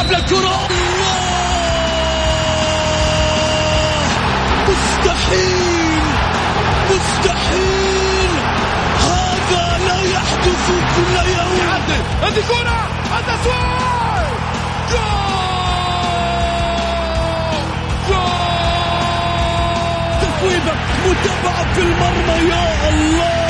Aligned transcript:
يلعب 0.00 0.12
للكرة 0.12 0.68
مستحيل! 4.68 6.02
مستحيل! 6.90 8.30
هذا 9.00 9.78
لا 9.86 10.00
يحدث 10.02 10.66
كل 10.96 11.28
يوم. 11.30 11.60
هذه 12.22 12.40
كرة. 12.48 12.80
التسويق 13.18 14.30
جول! 14.90 15.40
تفويضة 20.22 20.74
متابعة 21.06 21.74
في 21.74 21.80
المرمى 21.82 22.48
يا 22.50 22.88
الله! 22.88 23.49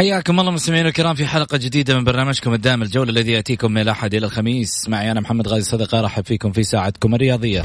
حياكم 0.00 0.40
الله 0.40 0.50
مستمعينا 0.50 0.88
الكرام 0.88 1.14
في 1.14 1.26
حلقة 1.26 1.56
جديدة 1.56 1.98
من 1.98 2.04
برنامجكم 2.04 2.54
الدائم 2.54 2.82
الجولة 2.82 3.10
الذي 3.10 3.32
يأتيكم 3.32 3.72
من 3.72 3.80
الأحد 3.80 4.14
إلى 4.14 4.26
الخميس. 4.26 4.88
معي 4.88 5.10
أنا 5.10 5.20
محمد 5.20 5.48
غازي 5.48 5.70
صدقة 5.70 6.00
أرحب 6.00 6.24
فيكم 6.24 6.52
في 6.52 6.62
ساعتكم 6.62 7.14
الرياضية. 7.14 7.64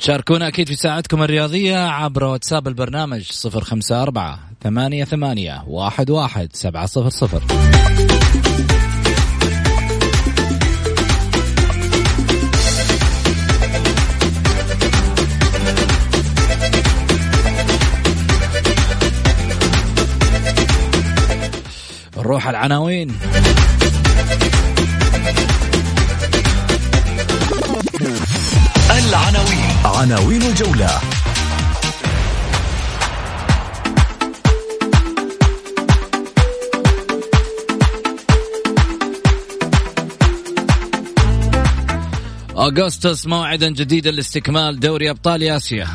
وتشاركونا 0.00 0.48
أكيد 0.48 0.68
في 0.68 0.74
ساعتكم 0.74 1.22
الرياضية 1.22 1.76
عبر 1.76 2.24
واتساب 2.24 2.68
البرنامج 2.68 3.22
صفر 3.22 3.64
خمسة 3.64 4.02
أربعة 4.02 4.38
ثمانية 4.62 5.04
ثمانية 5.04 5.64
واحد 5.66 6.10
واحد 6.10 6.48
سبعة 6.52 6.86
صفر 6.86 7.08
صفر. 7.08 7.42
نروح 22.16 22.48
العناوين. 22.48 23.16
العناوين. 28.98 29.70
عناوين 29.84 30.42
الجولة. 30.42 31.00
أغسطس 42.56 43.26
موعدا 43.26 43.68
جديدا 43.68 44.10
لاستكمال 44.10 44.80
دوري 44.80 45.10
أبطال 45.10 45.42
آسيا. 45.42 45.86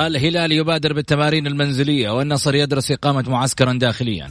والهلال 0.00 0.52
يبادر 0.52 0.92
بالتمارين 0.92 1.46
المنزلية 1.46 2.10
والنصر 2.10 2.54
يدرس 2.54 2.90
إقامة 2.90 3.24
معسكرا 3.28 3.72
داخليا. 3.72 4.30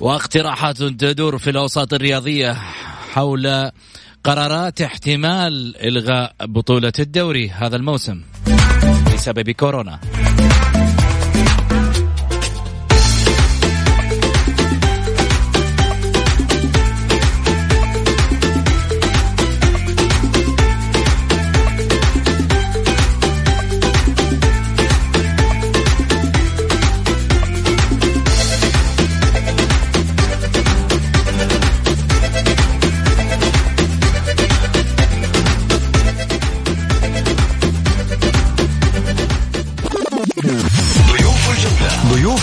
واقتراحات 0.00 0.76
تدور 0.82 1.38
في 1.38 1.50
الأوساط 1.50 1.94
الرياضية 1.94 2.52
حول 3.12 3.70
قرارات 4.28 4.80
احتمال 4.80 5.76
إلغاء 5.76 6.34
بطولة 6.40 6.92
الدوري 6.98 7.50
هذا 7.50 7.76
الموسم 7.76 8.22
بسبب 9.14 9.50
كورونا. 9.50 10.00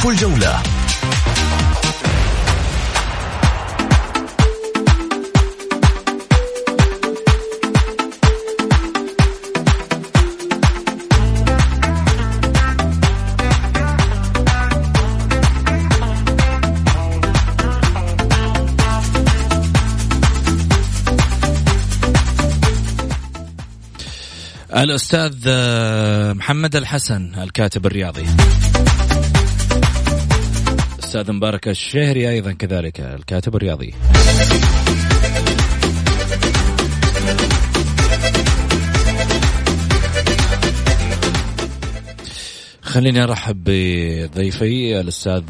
الجولة. 0.09 0.63
الأستاذ 24.75 25.33
آه، 25.47 26.33
محمد 26.33 26.75
الحسن 26.75 27.31
الكاتب 27.37 27.85
الرياضي. 27.85 28.25
أستاذ 31.15 31.33
مبارك 31.33 31.67
الشهري 31.67 32.29
أيضا 32.29 32.51
كذلك 32.51 32.99
الكاتب 32.99 33.55
الرياضي. 33.55 33.93
خليني 42.81 43.23
أرحب 43.23 43.63
بضيفي 43.63 44.99
الأستاذ 44.99 45.43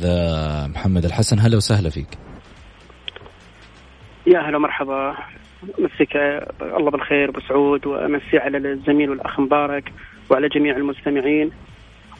محمد 0.69 1.05
الحسن. 1.05 1.39
هلا 1.39 1.57
وسهلا 1.57 1.89
فيك. 1.89 2.17
يا 4.27 4.39
هلا 4.39 4.57
مرحبا. 4.59 5.15
مسك 5.63 6.15
الله 6.61 6.91
بالخير 6.91 7.29
أبو 7.29 7.39
سعود 7.49 7.87
وأمسي 7.87 8.37
على 8.37 8.57
الزميل 8.57 9.09
والأخ 9.09 9.39
مبارك 9.39 9.91
وعلى 10.29 10.47
جميع 10.47 10.75
المستمعين. 10.75 11.51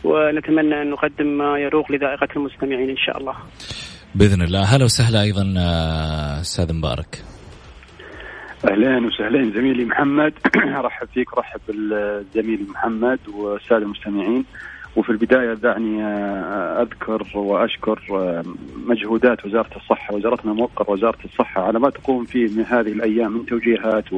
ونتمنى 0.06 0.82
أن 0.82 0.90
نقدم 0.90 1.28
ما 1.38 1.60
يروق 1.60 1.92
لذائقة 1.92 2.28
المستمعين 2.36 2.90
إن 2.90 2.98
شاء 2.98 3.18
الله. 3.18 3.36
بإذن 4.16 4.42
الله. 4.42 4.64
هلا 4.76 4.84
وسهلا 4.84 5.22
أيضا 5.22 5.54
آه، 5.58 6.42
أستاذ 6.42 6.74
مبارك. 6.74 7.24
أهلين 8.72 9.06
وسهلين 9.06 9.52
زميلي 9.52 9.86
محمد. 9.86 10.34
أرحب 10.82 11.08
فيك 11.14 11.38
أرحب 11.38 11.60
بالزميل 11.68 12.68
محمد 12.70 13.20
والساده 13.34 13.86
المستمعين. 13.86 14.46
وفي 14.96 15.10
البداية 15.10 15.54
دعني 15.54 16.04
آه، 16.04 16.82
أذكر 16.82 17.38
وأشكر 17.38 18.02
آه، 18.12 18.44
مجهودات 18.86 19.46
وزارة 19.46 19.76
الصحة 19.76 20.16
وزارتنا 20.16 20.52
الموقره 20.52 20.92
وزارة 20.92 21.18
الصحة 21.26 21.62
على 21.62 21.80
ما 21.80 21.90
تقوم 21.90 22.26
فيه 22.26 22.48
من 22.48 22.66
هذه 22.66 22.92
الأيام 22.92 23.32
من 23.32 23.46
توجيهات 23.46 24.14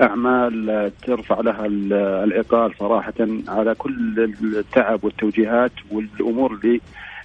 واعمال 0.00 0.92
ترفع 1.02 1.40
لها 1.40 1.66
العقال 2.24 2.74
صراحة 2.78 3.14
على 3.48 3.74
كل 3.74 4.30
التعب 4.42 5.04
والتوجيهات 5.04 5.72
والأمور 5.90 6.52
اللي 6.52 6.80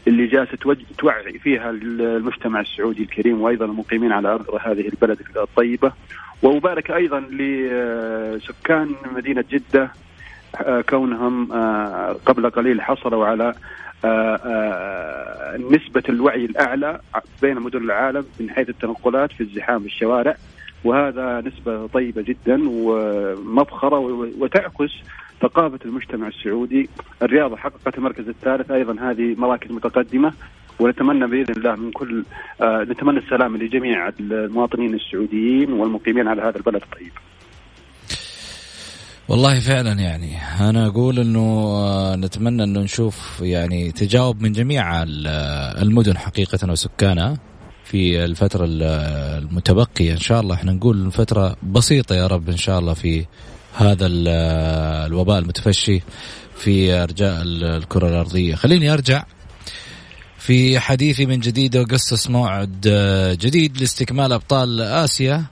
اللي 0.07 0.27
جالسة 0.27 0.57
توعي 0.97 1.39
فيها 1.39 1.69
المجتمع 1.69 2.59
السعودي 2.59 3.03
الكريم 3.03 3.41
وأيضا 3.41 3.65
المقيمين 3.65 4.11
على 4.11 4.27
أرض 4.27 4.59
هذه 4.61 4.87
البلد 4.87 5.17
الطيبة. 5.37 5.91
ومبارك 6.43 6.91
أيضا 6.91 7.19
لسكان 7.19 8.95
مدينة 9.15 9.43
جدة 9.51 9.91
آه، 10.55 10.81
كونهم 10.81 11.51
آه، 11.51 12.17
قبل 12.25 12.49
قليل 12.49 12.81
حصلوا 12.81 13.25
على 13.25 13.53
آه، 14.05 15.57
نسبة 15.57 16.03
الوعي 16.09 16.45
الأعلى 16.45 16.99
بين 17.41 17.59
مدن 17.59 17.83
العالم 17.83 18.25
من 18.39 18.49
حيث 18.49 18.69
التنقلات 18.69 19.31
في 19.31 19.41
الزحام 19.41 19.79
في 19.79 19.85
الشوارع. 19.85 20.35
وهذا 20.85 21.41
نسبة 21.41 21.87
طيبة 21.87 22.21
جدا 22.21 22.69
ومفخرة 22.69 23.99
وتعكس 24.39 24.91
ثقافة 25.41 25.79
المجتمع 25.85 26.27
السعودي. 26.27 26.89
الرياضة 27.21 27.55
حققت 27.55 27.97
المركز 27.97 28.27
الثالث 28.27 28.71
أيضا 28.71 28.95
هذه 29.01 29.35
مراكز 29.37 29.71
متقدمة 29.71 30.33
ونتمنى 30.79 31.27
بإذن 31.27 31.53
الله 31.57 31.75
من 31.75 31.91
كل 31.91 32.25
آه 32.61 32.83
نتمنى 32.83 33.19
السلام 33.19 33.57
لجميع 33.57 34.09
المواطنين 34.19 34.93
السعوديين 34.93 35.73
والمقيمين 35.73 36.27
على 36.27 36.41
هذا 36.41 36.57
البلد 36.57 36.81
الطيب. 36.83 37.11
والله 39.29 39.59
فعلا 39.59 39.91
يعني. 39.91 40.37
أنا 40.69 40.87
أقول 40.87 41.19
إنه 41.19 41.39
آه، 41.39 42.15
نتمنى 42.15 42.63
إنه 42.63 42.79
نشوف 42.79 43.41
يعني 43.41 43.91
تجاوب 43.91 44.41
من 44.41 44.51
جميع 44.51 45.03
المدن 45.81 46.17
حقيقة 46.17 46.71
وسكانها. 46.71 47.37
في 47.85 48.25
الفترة 48.25 48.65
المتبقية. 48.69 50.11
إن 50.11 50.19
شاء 50.19 50.41
الله 50.41 50.55
إحنا 50.55 50.71
نقول 50.71 51.11
فترة 51.11 51.55
بسيطة 51.63 52.15
يا 52.15 52.27
رب 52.27 52.49
إن 52.49 52.57
شاء 52.57 52.79
الله 52.79 52.93
في 52.93 53.25
هذا 53.75 54.07
الوباء 54.07 55.39
المتفشي 55.39 56.01
في 56.57 56.93
أرجاء 56.93 57.41
الكرة 57.41 58.09
الأرضية. 58.09 58.55
خليني 58.55 58.93
أرجع 58.93 59.23
في 60.37 60.79
حديثي 60.79 61.25
من 61.25 61.39
جديد 61.39 61.77
وقصص 61.77 62.29
موعد 62.29 62.81
جديد 63.41 63.77
لاستكمال 63.77 64.33
أبطال 64.33 64.81
آسيا. 64.81 65.45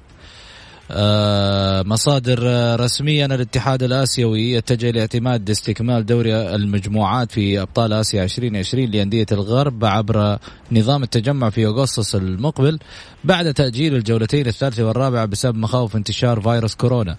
مصادر 1.85 2.39
رسمية. 2.79 3.25
أن 3.25 3.31
الاتحاد 3.31 3.83
الآسيوي 3.83 4.51
يتجه 4.51 4.91
لاعتماد 4.91 5.49
استكمال 5.49 6.05
دوري 6.05 6.55
المجموعات 6.55 7.31
في 7.31 7.61
أبطال 7.61 7.93
آسيا 7.93 8.23
2020 8.23 8.85
لأندية 8.85 9.25
الغرب 9.31 9.85
عبر 9.85 10.37
نظام 10.71 11.03
التجمع 11.03 11.49
في 11.49 11.65
أغسطس 11.65 12.15
المقبل 12.15 12.79
بعد 13.23 13.53
تأجيل 13.53 13.95
الجولتين 13.95 14.47
الثالثة 14.47 14.83
والرابعة 14.83 15.25
بسبب 15.25 15.57
مخاوف 15.57 15.95
انتشار 15.95 16.41
فيروس 16.41 16.75
كورونا. 16.75 17.17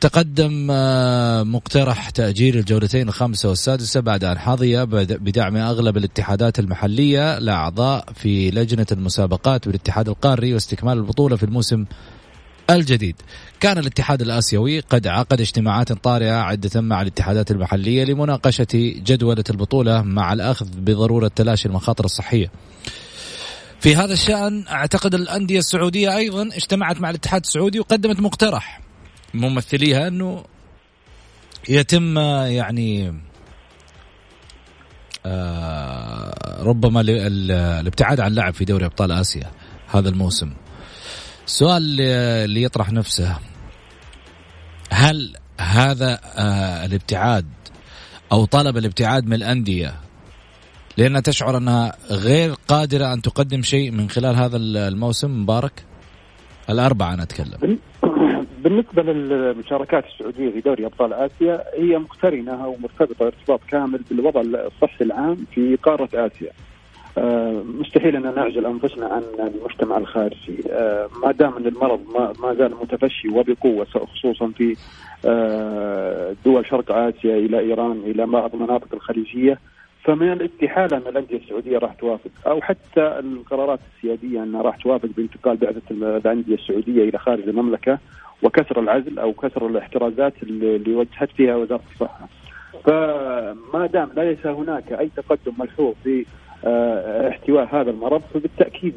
تقدم 0.00 0.68
آه، 0.70 1.42
مقترح 1.42 2.10
تأجيل 2.10 2.56
الجولتين 2.56 3.08
الخامسة 3.08 3.48
والسادسة 3.48 4.00
بعد 4.00 4.24
أن 4.24 4.38
حظي 4.38 4.86
بدعم 4.86 5.56
أغلب 5.56 5.96
الاتحادات 5.96 6.58
المحلية 6.58 7.38
لأعضاء 7.38 8.04
في 8.14 8.50
لجنة 8.50 8.86
المسابقات 8.92 9.66
بالاتحاد 9.66 10.08
القاري 10.08 10.54
واستكمال 10.54 10.98
البطولة 10.98 11.36
في 11.36 11.42
الموسم 11.42 11.84
الجديد. 12.74 13.16
كان 13.60 13.78
الاتحاد 13.78 14.22
الآسيوي 14.22 14.80
قد 14.80 15.06
عقد 15.06 15.40
اجتماعات 15.40 15.92
طارئة 15.92 16.32
عدة 16.32 16.80
مع 16.80 17.02
الاتحادات 17.02 17.50
المحلية 17.50 18.04
لمناقشة 18.04 18.66
جدولة 18.74 19.44
البطولة 19.50 20.02
مع 20.02 20.32
الأخذ 20.32 20.66
بضرورة 20.76 21.28
تلاشي 21.28 21.68
المخاطر 21.68 22.04
الصحية. 22.04 22.50
في 23.80 23.96
هذا 23.96 24.12
الشأن 24.12 24.64
أعتقد 24.68 25.14
الأندية 25.14 25.58
السعودية 25.58 26.16
أيضا 26.16 26.42
اجتمعت 26.42 27.00
مع 27.00 27.10
الاتحاد 27.10 27.40
السعودي 27.44 27.80
وقدمت 27.80 28.20
مقترح. 28.20 28.80
ممثليها 29.34 30.08
أنه 30.08 30.44
يتم 31.68 32.18
يعني 32.18 33.20
آه 35.26 36.62
ربما 36.62 37.00
الابتعاد 37.00 38.20
عن 38.20 38.30
اللعب 38.30 38.54
في 38.54 38.64
دوري 38.64 38.84
أبطال 38.84 39.12
آسيا 39.12 39.50
هذا 39.88 40.08
الموسم. 40.08 40.52
السؤال 41.50 42.00
اللي 42.44 42.62
يطرح 42.62 42.92
نفسه. 42.92 43.38
هل 44.90 45.34
هذا 45.60 46.20
آه 46.38 46.86
الابتعاد 46.86 47.46
أو 48.32 48.44
طلب 48.44 48.76
الابتعاد 48.76 49.26
من 49.26 49.32
الأندية 49.32 49.92
لأنها 50.96 51.20
تشعر 51.20 51.56
أنها 51.56 51.92
غير 52.10 52.54
قادرة 52.68 53.12
أن 53.12 53.22
تقدم 53.22 53.62
شيء 53.62 53.90
من 53.90 54.08
خلال 54.08 54.36
هذا 54.36 54.56
الموسم 54.56 55.42
مبارك؟ 55.42 55.84
الأربعة 56.70 57.14
أنا 57.14 57.22
أتكلم. 57.22 57.78
بالنسبة 58.64 59.02
للمشاركات 59.02 60.04
السعودية 60.04 60.50
في 60.50 60.60
دوري 60.60 60.86
أبطال 60.86 61.12
آسيا 61.12 61.64
هي 61.78 61.98
مقترنة 61.98 62.64
أو 62.64 62.76
مرتبطه 62.76 63.26
ارتباط 63.26 63.60
كامل 63.68 64.00
بالوضع 64.10 64.40
الصحي 64.40 65.04
العام 65.04 65.36
في 65.54 65.76
قارة 65.76 66.08
آسيا. 66.14 66.50
آه، 67.18 67.62
مستحيل 67.78 68.16
أن 68.16 68.34
نعزل 68.34 68.66
أنفسنا 68.66 69.06
عن 69.06 69.22
المجتمع 69.38 69.96
الخارجي 69.96 70.62
آه، 70.70 71.08
ما 71.22 71.32
دام 71.32 71.56
أن 71.56 71.66
المرض 71.66 72.00
ما 72.42 72.54
زال 72.54 72.74
متفشي 72.82 73.28
وبقوة 73.28 73.84
خصوصا 73.84 74.48
في 74.48 74.76
آه، 75.24 76.34
دول 76.44 76.66
شرق 76.66 76.92
آسيا 76.92 77.36
إلى 77.36 77.58
إيران 77.58 78.02
إلى 78.06 78.26
بعض 78.26 78.54
المناطق 78.54 78.88
الخليجية 78.94 79.58
فمن 80.04 80.32
الاستحاله 80.32 80.96
أن 80.96 81.02
الأندية 81.06 81.36
السعودية 81.36 81.78
راح 81.78 81.94
توافق 81.94 82.30
أو 82.46 82.60
حتى 82.60 83.18
القرارات 83.18 83.80
السيادية 83.96 84.42
أنها 84.42 84.62
راح 84.62 84.76
توافق 84.76 85.08
بانتقال 85.16 85.56
بعثه 85.56 85.82
الأندية 85.90 86.54
السعودية 86.54 87.08
إلى 87.08 87.18
خارج 87.18 87.48
المملكة 87.48 87.98
وكسر 88.42 88.80
العزل 88.80 89.18
أو 89.18 89.32
كسر 89.32 89.66
الاحترازات 89.66 90.32
اللي 90.42 90.94
وجهت 90.94 91.30
فيها 91.36 91.56
وزارة 91.56 91.82
الصحة. 91.92 92.28
فما 92.84 93.86
دام 93.92 94.10
ليس 94.16 94.46
هناك 94.46 94.92
أي 94.92 95.10
تقدم 95.16 95.52
ملحوظ 95.58 95.94
في 96.04 96.26
احتواء 97.28 97.68
هذا 97.72 97.90
المرض 97.90 98.22
فبالتأكيد 98.34 98.94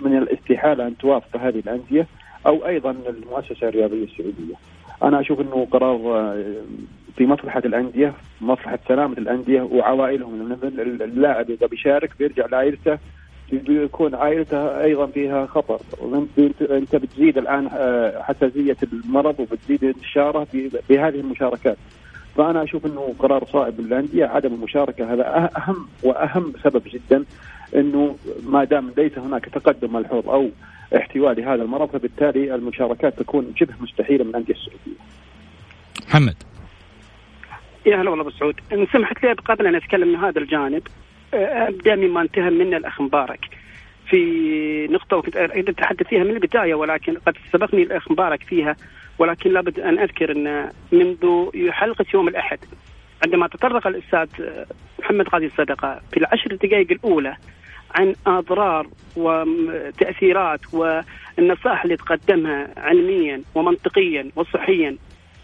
من 0.00 0.16
الاستحالة 0.18 0.86
أن 0.86 0.96
توافق 0.96 1.36
هذه 1.36 1.58
الأندية 1.58 2.06
أو 2.46 2.66
أيضا 2.66 2.90
المؤسسة 3.08 3.68
الرياضية 3.68 4.04
السعودية. 4.04 4.54
أنا 5.02 5.20
أشوف 5.20 5.40
إنه 5.40 5.66
قرار 5.70 5.96
آه، 5.96 6.44
في 7.16 7.26
مصلحة 7.26 7.62
الأندية، 7.64 8.12
مصلحة 8.40 8.78
سلامة 8.88 9.18
الأندية 9.18 9.62
وعوائلهم. 9.62 10.58
اللاعب 11.00 11.50
اذا 11.50 11.66
بيشارك 11.66 12.10
بيرجع 12.18 12.46
لعائلته 12.46 12.98
بيكون 13.52 14.14
عائلته 14.14 14.82
أيضا 14.82 15.06
فيها 15.06 15.46
خطر. 15.46 15.80
أنت 16.70 16.96
بتزيد 16.96 17.38
الآن 17.38 17.68
آه، 17.72 18.22
حساسيه 18.22 18.76
المرض 18.92 19.40
وبتزيد 19.40 19.84
انتشاره 19.84 20.46
بهذه 20.88 21.20
المشاركات. 21.20 21.76
فأنا 22.36 22.62
أشوف 22.62 22.86
أنه 22.86 23.14
قرار 23.18 23.44
صائب 23.52 23.80
للأندية 23.80 24.26
عدم 24.26 24.54
المشاركة 24.54 25.14
هذا 25.14 25.22
أه-، 25.22 25.58
أهم 25.58 25.88
وأهم 26.02 26.52
سبب 26.64 26.82
جدا 26.86 27.24
أنه 27.74 28.16
ما 28.42 28.64
دام 28.64 28.92
ليس 28.96 29.18
هناك 29.18 29.44
تقدم 29.44 29.92
ملحوظ 29.92 30.28
أو 30.28 30.50
احتواء 30.96 31.32
لهذا 31.32 31.62
المرض 31.62 31.88
فبالتالي 31.88 32.54
المشاركات 32.54 33.18
تكون 33.18 33.52
شبه 33.56 33.74
مستحيلة 33.80 34.24
من 34.24 34.30
الأندية 34.30 34.54
السعودية. 34.54 35.00
محمد. 36.08 36.36
يا 37.86 37.96
هلا 37.96 38.10
والله 38.10 38.22
أبو 38.22 38.30
سعود. 38.30 38.60
إن 38.72 38.86
سمحت 38.92 39.24
لي 39.24 39.32
قبل 39.32 39.66
أن 39.66 39.74
أتكلم 39.74 40.08
من 40.08 40.16
هذا 40.16 40.38
الجانب 40.38 40.82
أبدأ 41.34 41.96
مما 41.96 42.22
انتهى 42.22 42.50
منه 42.50 42.76
الاخ 42.76 43.00
مبارك 43.00 43.40
في 44.10 44.86
نقطة 44.90 45.16
وكنت 45.16 45.36
أريد 45.36 45.68
أتحدث 45.68 46.06
فيها 46.06 46.24
من 46.24 46.30
البداية 46.30 46.74
ولكن 46.74 47.16
قد 47.26 47.36
سبقني 47.52 47.82
الأخ 47.82 48.10
مبارك 48.10 48.42
فيها 48.42 48.76
ولكن 49.18 49.50
لابد 49.52 49.80
أن 49.80 49.98
أذكر 49.98 50.32
أن 50.32 50.70
منذ 50.92 51.50
حلقة 51.70 52.04
يوم 52.14 52.28
الأحد 52.28 52.58
عندما 53.24 53.48
تطرق 53.48 53.86
الأستاذ 53.86 54.28
محمد 54.98 55.28
غازي 55.28 55.46
الصدقة 55.46 56.00
في 56.12 56.16
العشر 56.16 56.54
دقائق 56.54 56.90
الأولى 56.90 57.36
عن 57.94 58.14
أضرار 58.26 58.86
وتأثيرات 59.16 60.60
والنصائح 60.72 61.84
اللي 61.84 61.96
تقدمها 61.96 62.68
علميا 62.76 63.42
ومنطقيا 63.54 64.30
وصحيا 64.36 64.96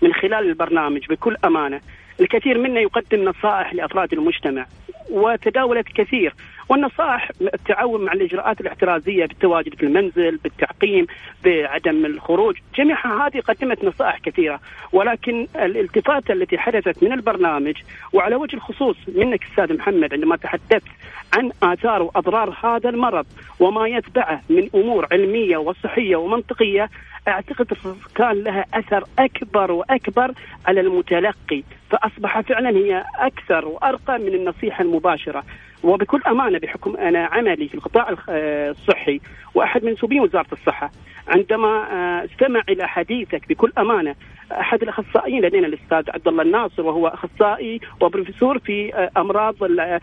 من 0.03 0.13
خلال 0.13 0.49
البرنامج 0.49 1.07
بكل 1.07 1.37
أمانة 1.45 1.81
الكثير 2.21 2.59
منا 2.59 2.81
يقدم 2.81 3.25
نصائح 3.25 3.75
لأفراد 3.75 4.13
المجتمع 4.13 4.67
وتداولت 5.11 5.87
كثير. 5.89 6.35
والنصائح 6.71 7.31
التعاون 7.41 8.05
مع 8.05 8.13
الإجراءات 8.13 8.61
الاحترازية 8.61 9.27
بالتواجد 9.27 9.75
في 9.75 9.83
المنزل 9.83 10.37
بالتعقيم 10.37 11.07
بعدم 11.45 12.07
الخروج. 12.07 12.57
جميعها 12.75 13.27
هذه 13.27 13.41
قدمت 13.41 13.85
نصائح 13.85 14.19
كثيرة 14.19 14.61
ولكن 14.93 15.47
الالتفاته 15.57 16.33
التي 16.33 16.59
حدثت 16.59 17.03
من 17.03 17.13
البرنامج 17.13 17.75
وعلى 18.13 18.37
وجه 18.37 18.57
الخصوص 18.57 18.97
منك 19.09 19.45
أستاذ 19.45 19.77
محمد 19.77 20.15
عندما 20.15 20.37
تحدثت 20.37 20.89
عن 21.33 21.51
آثار 21.63 22.03
وأضرار 22.03 22.57
هذا 22.65 22.89
المرض 22.89 23.27
وما 23.61 23.89
يتبعه 23.89 24.43
من 24.51 24.69
أمور 24.75 25.07
علمية 25.13 25.57
وصحية 25.57 26.17
ومنطقية 26.17 26.91
أعتقد 27.29 27.67
كان 28.15 28.43
لها 28.43 28.65
أثر 28.75 29.05
أكبر 29.19 29.73
وأكبر 29.73 30.33
على 30.67 30.81
المتلقي. 30.81 31.63
فأصبح 31.91 32.41
فعلا 32.41 32.71
هي 32.71 33.05
أكثر 33.17 33.65
وأرقى 33.69 34.19
من 34.19 34.35
النصيحة 34.35 34.83
المباشرة. 34.83 35.45
وبكل 35.83 36.21
أمانة 36.27 36.59
بحكم 36.59 36.97
أنا 36.97 37.25
عملي 37.27 37.69
في 37.69 37.75
القطاع 37.75 38.17
الصحي 38.29 39.21
وأحد 39.55 39.85
منسوبين 39.85 40.21
وزارة 40.21 40.47
الصحة 40.53 40.91
عندما 41.29 41.69
آه، 41.69 42.25
استمع 42.25 42.63
إلى 42.69 42.89
حديثك 42.89 43.49
بكل 43.49 43.73
أمانة 43.79 44.15
أحد 44.53 44.83
الأخصائيين 44.83 45.43
لدينا 45.45 45.67
الأستاذ 45.67 46.11
عبد 46.11 46.29
الله 46.29 46.43
الناصر 46.43 46.83
وهو 46.83 47.07
أخصائي 47.09 47.81
وبروفيسور 48.01 48.59
في 48.59 48.95
آه، 48.95 49.11
أمراض 49.17 49.55
آه، 49.63 50.01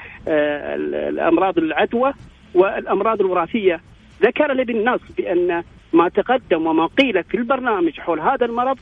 الأمراض 1.10 1.58
العدوى 1.58 2.14
والأمراض 2.54 3.22
الوراثية. 3.22 3.82
ذكر 4.22 4.54
لي 4.54 4.64
بالنص 4.64 5.02
بأن 5.18 5.64
ما 5.94 6.10
تقدم 6.10 6.68
وما 6.68 6.86
قيل 6.86 7.24
في 7.24 7.38
البرنامج 7.38 8.00
حول 8.00 8.20
هذا 8.20 8.46
المرض 8.46 8.80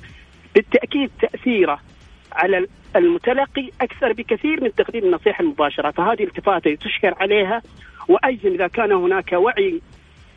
بالتأكيد 0.55 1.11
تأثيره. 1.21 1.79
على 2.35 2.67
المتلقي 2.95 3.69
أكثر 3.81 4.13
بكثير 4.13 4.63
من 4.63 4.75
تقديم 4.75 5.03
النصيحة 5.03 5.41
المباشرة، 5.43 5.91
فهذه 5.91 6.23
التفاتة 6.23 6.75
تشكر 6.75 7.13
عليها 7.19 7.61
وأيضا 8.07 8.49
إذا 8.49 8.67
كان 8.67 8.91
هناك 8.91 9.33
وعي 9.33 9.81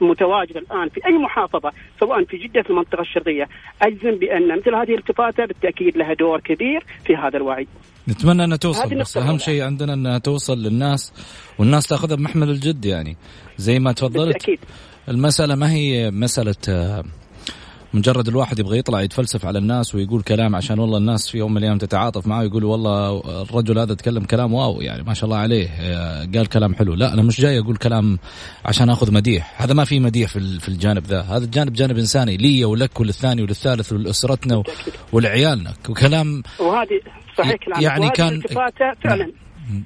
متواجد 0.01 0.57
الآن 0.57 0.89
في 0.89 1.07
أي 1.07 1.19
محافظة 1.19 1.73
سواء 2.01 2.25
في 2.25 2.37
جدة 2.37 2.63
في 2.63 2.71
المنطقة 2.71 3.01
الشرقية 3.01 3.49
اجزم 3.83 4.19
بأن 4.19 4.59
مثل 4.59 4.75
هذه 4.75 4.95
الالتفاته 4.95 5.45
بالتأكيد 5.47 5.97
لها 5.97 6.15
دور 6.15 6.41
كبير 6.41 6.85
في 7.05 7.17
هذا 7.17 7.37
الوعي. 7.37 7.67
نتمنى 8.09 8.45
انها 8.45 8.57
توصل 8.57 8.95
بس 8.95 9.17
أهم 9.17 9.39
شيء 9.39 9.63
عندنا 9.63 9.95
أنها 9.95 10.19
توصل 10.19 10.59
للناس 10.59 11.13
والناس 11.59 11.87
تأخذها 11.87 12.17
بمحمل 12.17 12.51
الجد 12.51 12.85
يعني 12.85 13.17
زي 13.57 13.79
ما 13.79 13.93
تفضلت 13.93 14.33
بالتأكيد. 14.33 14.59
المسألة 15.09 15.55
ما 15.55 15.73
هي 15.73 16.11
مسألة 16.11 16.55
آه، 16.69 17.05
مجرد 17.95 18.29
الواحد 18.29 18.59
يبغى 18.59 18.79
يطلع 18.79 19.01
يتفلسف 19.01 19.47
على 19.47 19.59
الناس 19.59 19.95
ويقول 19.95 20.23
كلام 20.23 20.57
عشان 20.57 20.79
والله 20.79 20.99
الناس 20.99 21.31
في 21.31 21.39
يوم 21.39 21.51
من 21.51 21.59
الأيام 21.59 21.79
تتعاطف 21.79 22.27
معه 22.27 22.41
ويقول 22.41 22.65
والله 22.65 23.23
الرجل 23.43 23.79
هذا 23.79 23.95
تكلم 23.95 24.25
كلام 24.25 24.55
واو 24.55 24.81
يعني 24.81 25.03
ما 25.03 25.15
شاء 25.15 25.25
الله 25.25 25.37
عليه 25.37 25.69
آه، 25.69 26.29
قال 26.35 26.47
كلام 26.47 26.75
حلو. 26.75 26.95
لا 26.95 27.15
أنا 27.15 27.23
مش 27.23 27.41
جاي 27.41 27.59
أقول 27.59 27.77
كلام 27.77 28.19
عشان 28.65 28.91
آخذ 28.91 29.13
مديح. 29.13 29.63
هذا 29.63 29.75
ما 29.75 29.85
في 29.85 30.01
مديح 30.01 30.31
في 30.31 30.69
الجانب 30.69 31.05
ذا. 31.07 31.21
هذا 31.21 31.45
الجانب 31.45 31.73
جانب 31.73 31.99
إنساني 31.99 32.37
لي 32.37 32.65
ولك 32.65 33.01
وللثاني 33.01 33.43
وللثالث 33.43 33.93
ولأسرتنا 33.93 34.63
ولعيالنا. 35.13 35.73
وكلام 35.89 36.43
وهذه 36.61 37.01
صحيح 37.39 37.57
يعني 37.81 38.11
كان 38.11 38.41
فعلا. 39.05 39.33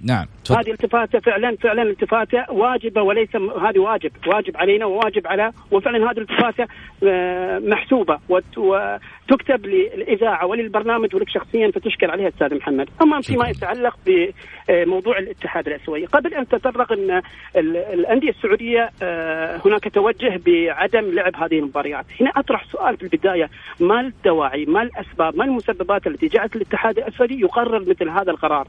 نعم 0.03 0.27
هذه 0.51 0.71
التفاتة 0.71 1.19
فعلا 1.19 1.57
فعلا 1.57 1.83
التفاتة 1.83 2.53
واجبة 2.53 3.03
وليس 3.03 3.37
هذه 3.37 3.79
واجب 3.79 4.11
واجب 4.27 4.57
علينا 4.57 4.87
وواجب 4.87 5.27
على 5.27 5.53
وفعلا 5.71 6.11
هذه 6.11 6.19
التفاتة 6.19 6.67
آه، 7.05 7.59
محسوبة 7.59 8.19
وتكتب 8.29 9.67
للإذاعة 9.67 10.47
وللبرنامج 10.47 11.15
ولك 11.15 11.29
شخصيا 11.29 11.71
فتشكر 11.71 12.11
عليها 12.11 12.29
أستاذ 12.29 12.55
محمد. 12.55 12.89
أما 13.03 13.21
فيما 13.21 13.49
يتعلق 13.49 13.99
بموضوع 14.07 15.19
الاتحاد 15.19 15.67
الاسيوي 15.67 16.07
قبل 16.07 16.35
أن 16.35 16.49
تطرق 16.49 16.93
إن 16.93 17.23
الأندية 17.95 18.31
السعودية 18.31 18.91
آه، 19.03 19.61
هناك 19.65 19.89
توجه 19.95 20.41
بعدم 20.47 21.15
لعب 21.15 21.37
هذه 21.37 21.59
المباريات. 21.59 22.07
هنا 22.21 22.31
أطرح 22.37 22.65
سؤال 22.73 22.97
في 22.97 23.03
البداية 23.03 23.51
ما 23.81 24.01
الدواعي 24.01 24.65
ما 24.65 24.83
الأسباب 24.83 25.37
ما 25.37 25.45
المسببات 25.45 26.07
التي 26.07 26.29
جعلت 26.29 26.57
الاتحاد 26.57 26.99
الاسيوي 26.99 27.41
يقرر 27.41 27.81
مثل 27.81 28.09
هذا 28.09 28.31
القرار؟ 28.31 28.67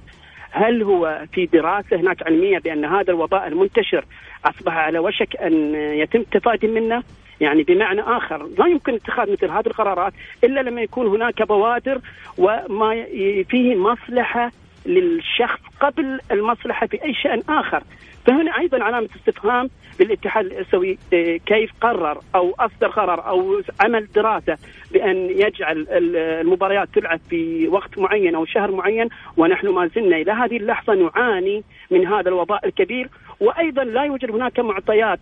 هل 0.53 0.83
هو 0.83 1.25
في 1.33 1.45
دراسة 1.45 1.97
هناك 1.97 2.27
علمية 2.27 2.59
بأن 2.59 2.85
هذا 2.85 3.11
الوباء 3.11 3.47
المنتشر 3.47 4.05
أصبح 4.45 4.73
على 4.73 4.99
وشك 4.99 5.35
أن 5.35 5.75
يتم 5.75 6.19
التفادي 6.19 6.67
منه؟ 6.67 7.03
يعني 7.41 7.63
بمعنى 7.63 8.01
آخر 8.01 8.47
لا 8.57 8.67
يمكن 8.67 8.93
اتخاذ 8.93 9.31
مثل 9.31 9.49
هذه 9.49 9.67
القرارات 9.67 10.13
إلا 10.43 10.59
لما 10.59 10.81
يكون 10.81 11.07
هناك 11.07 11.41
بوادر 11.47 12.01
وما 12.37 13.05
فيه 13.49 13.75
مصلحة 13.75 14.51
للشخص 14.85 15.59
قبل 15.79 16.19
المصلحة 16.31 16.87
في 16.87 17.03
أي 17.03 17.13
شأن 17.13 17.41
آخر 17.49 17.83
فهنا 18.25 18.59
أيضا 18.59 18.83
علامة 18.83 19.09
استفهام 19.15 19.69
للاتحاد 19.99 20.45
الاسيوي 20.45 20.97
آه، 21.13 21.37
كيف 21.37 21.71
قرر 21.81 22.17
أو 22.35 22.55
أصدر 22.59 22.87
قرار 22.87 23.27
أو 23.27 23.61
عمل 23.79 24.07
دراسة 24.15 24.57
بأن 24.91 25.29
يجعل 25.29 25.87
المباريات 25.89 26.89
تلعب 26.93 27.19
في 27.29 27.67
وقت 27.67 27.97
معين 27.97 28.35
أو 28.35 28.45
شهر 28.45 28.71
معين 28.71 29.09
ونحن 29.37 29.67
ما 29.67 29.87
زلنا 29.87 30.17
إلى 30.17 30.31
هذه 30.31 30.57
اللحظة 30.57 30.93
نعاني 30.93 31.63
من 31.91 32.07
هذا 32.07 32.29
الوباء 32.29 32.67
الكبير. 32.67 33.09
وأيضا 33.39 33.83
لا 33.83 34.03
يوجد 34.03 34.31
هناك 34.31 34.59
معطيات 34.59 35.19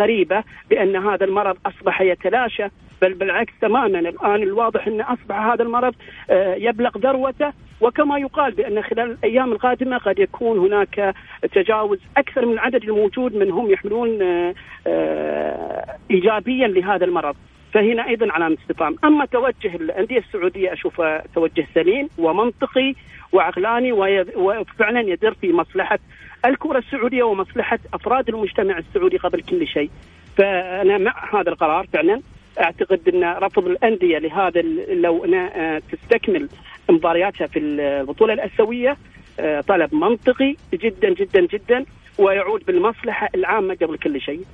غريبة 0.00 0.44
بأن 0.70 0.96
هذا 0.96 1.24
المرض 1.24 1.56
أصبح 1.66 2.00
يتلاشى 2.00 2.64
بل 3.02 3.14
بالعكس 3.14 3.52
تماما 3.60 3.98
الآن 3.98 4.42
الواضح 4.42 4.86
أن 4.86 5.00
أصبح 5.00 5.36
هذا 5.36 5.62
المرض 5.62 5.94
آه، 6.30 6.54
يبلغ 6.54 6.98
ذروته. 6.98 7.52
وكما 7.84 8.18
يقال 8.18 8.52
بأن 8.52 8.82
خلال 8.82 9.10
الأيام 9.10 9.52
القادمة 9.52 9.98
قد 9.98 10.18
يكون 10.18 10.58
هناك 10.58 11.14
تجاوز 11.52 11.98
أكثر 12.16 12.46
من 12.46 12.52
العدد 12.52 12.82
الموجود 12.82 13.36
من 13.36 13.50
هم 13.50 13.70
يحملون 13.70 14.22
آه، 14.22 14.54
آه، 14.86 15.96
ايجابيا 16.10 16.68
لهذا 16.68 17.04
المرض. 17.04 17.36
فهنا 17.72 18.08
أيضا 18.08 18.32
علامة 18.32 18.56
استفهام، 18.62 18.96
أما 19.04 19.24
توجه 19.24 19.76
الأندية 19.76 20.18
السعودية 20.18 20.72
اشوفه 20.72 21.22
توجه 21.34 21.66
سليم 21.74 22.08
ومنطقي 22.18 22.94
وعقلاني 23.32 23.92
وفعلا 24.36 25.00
يدر 25.00 25.34
في 25.34 25.52
مصلحة 25.52 25.98
الكرة 26.46 26.78
السعودية 26.78 27.22
ومصلحة 27.22 27.78
أفراد 27.94 28.28
المجتمع 28.28 28.78
السعودي 28.78 29.16
قبل 29.16 29.42
كل 29.42 29.66
شيء. 29.66 29.90
فأنا 30.36 30.98
مع 30.98 31.40
هذا 31.40 31.50
القرار 31.50 31.86
فعلا 31.92 32.20
أعتقد 32.60 33.08
أن 33.08 33.24
رفض 33.24 33.66
الأندية 33.66 34.18
لهذا 34.18 34.62
لو 34.94 35.24
أنا 35.24 35.80
تستكمل 35.92 36.48
مبارياتها 36.90 37.46
في 37.46 37.58
البطولة 37.58 38.34
الأسيوية 38.34 38.96
آه، 39.40 39.60
طلب 39.60 39.94
منطقي 39.94 40.56
جدا 40.74 41.14
جدا 41.14 41.46
جدا 41.52 41.84
ويعود 42.18 42.64
بالمصلحة 42.66 43.28
العامة 43.34 43.74
قبل 43.74 43.98
كل 43.98 44.20
شيء. 44.20 44.44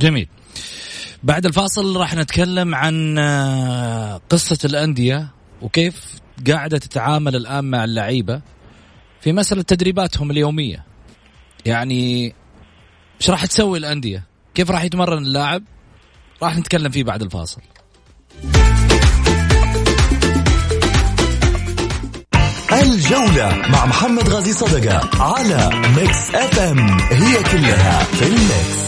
جميل. 0.00 0.28
بعد 1.22 1.46
الفاصل 1.46 1.96
راح 1.96 2.14
نتكلم 2.14 2.74
عن 2.74 3.18
آه، 3.18 4.20
قصة 4.30 4.68
الأندية 4.68 5.28
وكيف 5.62 6.20
قاعدة 6.50 6.78
تتعامل 6.78 7.36
الآن 7.36 7.64
مع 7.64 7.84
اللعيبة 7.84 8.42
في 9.20 9.32
مسألة 9.32 9.62
تدريباتهم 9.62 10.30
اليومية. 10.30 10.84
يعني 11.66 12.32
إيش 13.20 13.30
راح 13.30 13.46
تسوي 13.46 13.78
الأندية؟ 13.78 14.26
كيف 14.54 14.70
راح 14.70 14.84
يتمرن 14.84 15.18
اللاعب؟ 15.18 15.62
راح 16.42 16.56
نتكلم 16.56 16.90
فيه 16.90 17.04
بعد 17.04 17.22
الفاصل. 17.22 17.60
الجولة 22.72 23.62
مع 23.68 23.86
محمد 23.86 24.28
غازي 24.28 24.52
صدقة 24.52 25.22
على 25.22 25.70
Mix 25.96 26.34
FM 26.34 27.00
هي 27.00 27.42
كلها 27.42 28.04
في 28.04 28.26
ال 28.26 28.40
mix 28.40 28.82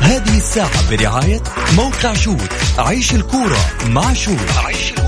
هذه 0.00 0.36
الساعة 0.36 0.90
برعاية 0.90 1.42
موقع 1.76 2.14
شوت. 2.14 2.52
عيش 2.78 3.14
الكورة 3.14 3.58
مع 3.88 4.12
شوت. 4.12 4.50
عيش 4.64 4.90
الكورة 4.90 5.01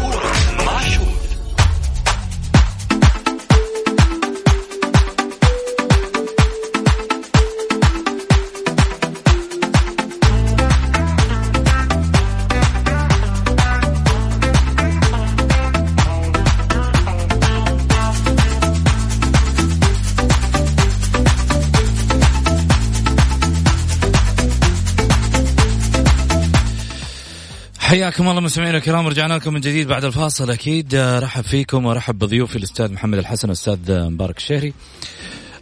حياكم 27.95 28.29
الله 28.29 28.41
مستمعينا 28.41 28.79
الكرام 28.79 29.07
رجعنا 29.07 29.35
لكم 29.35 29.55
من 29.55 29.61
جديد 29.61 29.89
بعد 29.89 30.05
الفاصل 30.05 30.51
أكيد 30.51 30.95
رحب 30.95 31.43
فيكم 31.45 31.87
ورحب 31.87 32.19
بضيوفي 32.19 32.57
الأستاذ 32.57 32.93
محمد 32.93 33.19
الحسن 33.19 33.49
والاستاذ 33.49 34.09
مبارك 34.11 34.37
الشهري. 34.37 34.75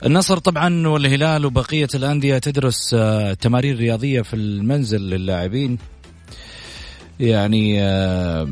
النصر 0.06 0.38
طبعا 0.38 0.88
والهلال 0.88 1.46
وبقية 1.46 1.88
الأندية 1.94 2.38
تدرس 2.38 2.94
آه، 2.94 3.34
تمارين 3.34 3.76
رياضية 3.76 4.22
في 4.22 4.36
المنزل 4.36 5.00
للاعبين. 5.00 5.78
يعني 7.20 7.82
آه، 7.82 8.48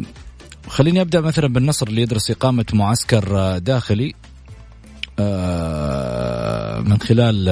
خليني 0.69 1.01
أبدأ 1.01 1.21
مثلا 1.21 1.49
بالنصر 1.49 1.87
اللي 1.87 2.03
يدرس 2.03 2.31
إقامة 2.31 2.67
معسكر 2.73 3.39
آه، 3.39 3.59
داخلي 3.59 4.15
من 6.89 6.99
خلال 7.01 7.49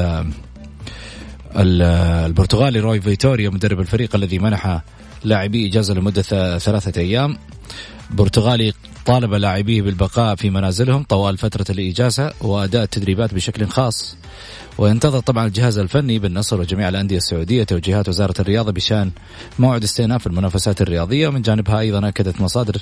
البرتغالي 1.57 2.81
روي 2.81 3.01
فيتوريا 3.01 3.51
مدرب 3.51 3.81
الفريق 3.81 4.15
الذي 4.15 4.39
منح 4.39 4.83
لاعبيه 5.25 5.69
إجازة 5.69 5.95
لمدة 5.95 6.23
ثلاثة 6.59 7.01
أيام. 7.01 7.39
برتغالي 8.11 8.73
طالب 9.07 9.35
لاعبيه 9.35 9.83
بالبقاء 9.83 10.35
في 10.35 10.51
منازلهم 10.51 11.03
طوال 11.03 11.39
فترة 11.39 11.65
الإجازة 11.71 12.33
وأداء 12.41 12.83
التدريبات 12.83 13.35
بشكل 13.35 13.67
خاص. 13.67 14.17
وينتظر 14.79 15.21
طبعا 15.21 15.47
الجهاز 15.47 15.79
الفني 15.79 16.19
بالنصر 16.19 16.61
وجميع 16.61 16.89
الأندية 16.89 17.17
السعودية 17.17 17.65
توجيهات 17.65 18.09
وزارة 18.09 18.35
الرياضة 18.41 18.73
بشأن 18.73 19.11
موعد 19.59 19.83
استئناف 19.83 20.27
المنافسات 20.27 20.81
الرياضية. 20.83 21.29
ومن 21.29 21.43
جانبها 21.43 21.81
أيضا 21.81 22.09
أكدت 22.09 22.41
مصادر 22.41 22.77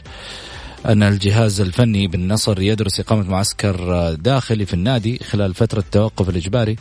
أن 0.86 1.02
الجهاز 1.02 1.60
الفني 1.60 2.06
بالنصر 2.06 2.60
يدرس 2.60 3.00
إقامة 3.00 3.30
معسكر 3.30 4.14
داخلي 4.14 4.66
في 4.66 4.74
النادي 4.74 5.18
خلال 5.18 5.54
فترة 5.54 5.78
التوقف 5.78 6.28
الإجباري. 6.28 6.76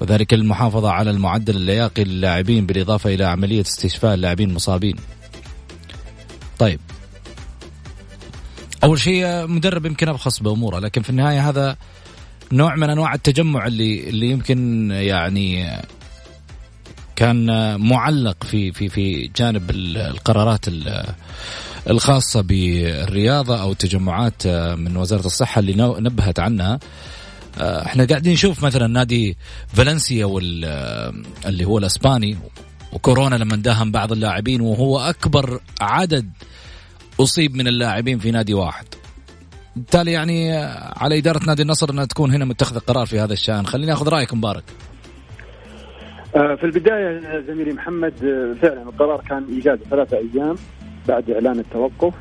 وذلك 0.00 0.34
للمحافظة 0.34 0.90
على 0.90 1.10
المعدل 1.10 1.56
اللياقي 1.56 2.04
للاعبين 2.04 2.66
بالإضافة 2.66 3.14
إلى 3.14 3.24
عملية 3.24 3.60
استشفاء 3.60 4.14
اللاعبين 4.14 4.50
المصابين. 4.50 4.96
طيب. 6.58 6.80
أول 8.84 9.00
شيء 9.00 9.46
مدرب 9.46 9.86
يمكن 9.86 10.08
أبخص 10.08 10.42
بأموره 10.42 10.78
لكن 10.78 11.02
في 11.02 11.10
النهاية 11.10 11.48
هذا 11.48 11.76
نوع 12.52 12.76
من 12.76 12.90
أنواع 12.90 13.14
التجمع 13.14 13.66
اللي 13.66 14.08
اللي 14.08 14.30
يمكن 14.30 14.90
يعني 14.90 15.80
كان 17.16 17.46
معلق 17.80 18.44
في 18.44 18.72
في 18.72 18.88
في 18.88 19.30
جانب 19.36 19.70
القرارات 19.70 20.64
الخاصة 21.90 22.40
بالرياضة 22.40 23.62
أو 23.62 23.72
التجمعات 23.72 24.46
من 24.76 24.96
وزارة 24.96 25.26
الصحة 25.26 25.58
اللي 25.58 25.72
نبهت 26.00 26.40
عنها. 26.40 26.78
إحنا 27.58 28.04
قاعدين 28.04 28.32
نشوف 28.32 28.64
مثلا 28.64 28.86
نادي 28.86 29.36
فالنسيا 29.68 30.24
وال 30.24 30.64
آه، 30.64 31.12
اللي 31.46 31.64
هو 31.64 31.78
الإسباني 31.78 32.36
وكورونا 32.92 33.34
لما 33.34 33.56
داهم 33.56 33.92
بعض 33.92 34.12
اللاعبين 34.12 34.60
وهو 34.60 34.98
أكبر 34.98 35.60
عدد 35.80 36.30
أصيب 37.20 37.56
من 37.56 37.68
اللاعبين 37.68 38.18
في 38.18 38.30
نادي 38.30 38.54
واحد. 38.54 38.86
بالتالي 39.76 40.12
يعني 40.12 40.54
آه، 40.54 40.94
على 40.96 41.18
إدارة 41.18 41.44
نادي 41.46 41.62
النصر 41.62 41.90
أنها 41.90 42.04
تكون 42.04 42.32
هنا 42.32 42.44
متخذة 42.44 42.78
قرار 42.78 43.06
في 43.06 43.20
هذا 43.20 43.32
الشأن، 43.32 43.66
خليني 43.66 43.92
آخذ 43.92 44.08
رأيك 44.08 44.34
مبارك. 44.34 44.64
في 46.32 46.64
البداية 46.64 47.40
زميلي 47.48 47.72
محمد 47.72 48.12
فعلا 48.62 48.82
القرار 48.82 49.20
كان 49.28 49.44
إيجاد 49.54 49.80
ثلاثة 49.90 50.16
أيام 50.16 50.56
بعد 51.08 51.30
إعلان 51.30 51.58
التوقف 51.58 52.14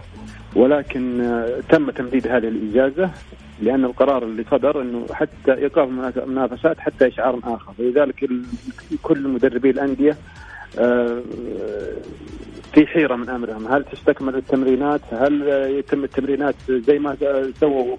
ولكن 0.56 1.34
تم 1.70 1.90
تمديد 1.90 2.28
هذه 2.28 2.48
الإجازة 2.48 3.12
لأن 3.62 3.86
القرار 3.86 4.24
اللي 4.24 4.46
صدر 4.52 4.82
إنه 4.82 5.06
حتى 5.14 5.54
إيقاف 5.54 5.90
المنافسات 6.18 6.80
حتى 6.80 7.08
إشعار 7.08 7.40
آخر. 7.44 7.74
ولذلك 7.80 8.30
كل 9.02 9.28
مدربي 9.28 9.70
الأندية 9.70 10.18
آه، 10.80 11.22
في 12.74 12.88
حيرة 12.88 13.16
من 13.16 13.30
أمرهم. 13.30 13.68
هل 13.68 13.84
تستكمل 13.84 14.36
التمرينات؟ 14.36 15.02
هل 15.12 15.48
يتم 15.78 16.04
التمرينات 16.04 16.56
زي 16.70 17.00
ما 17.00 17.18
سووا 17.60 17.98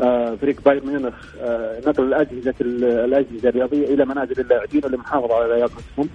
آه، 0.00 0.34
فريق 0.34 0.60
بايرن 0.64 0.86
ميونخ 0.86 1.14
آه، 1.40 1.80
نقل 1.86 2.04
الأجهزة 2.04 2.54
الأجهزة 2.60 3.48
الرياضية 3.48 3.94
إلى 3.94 4.04
منازل 4.04 4.40
اللاعبين 4.40 4.82
للمحافظه 4.84 5.34
على 5.34 5.54
لياقتهم؟ 5.54 6.08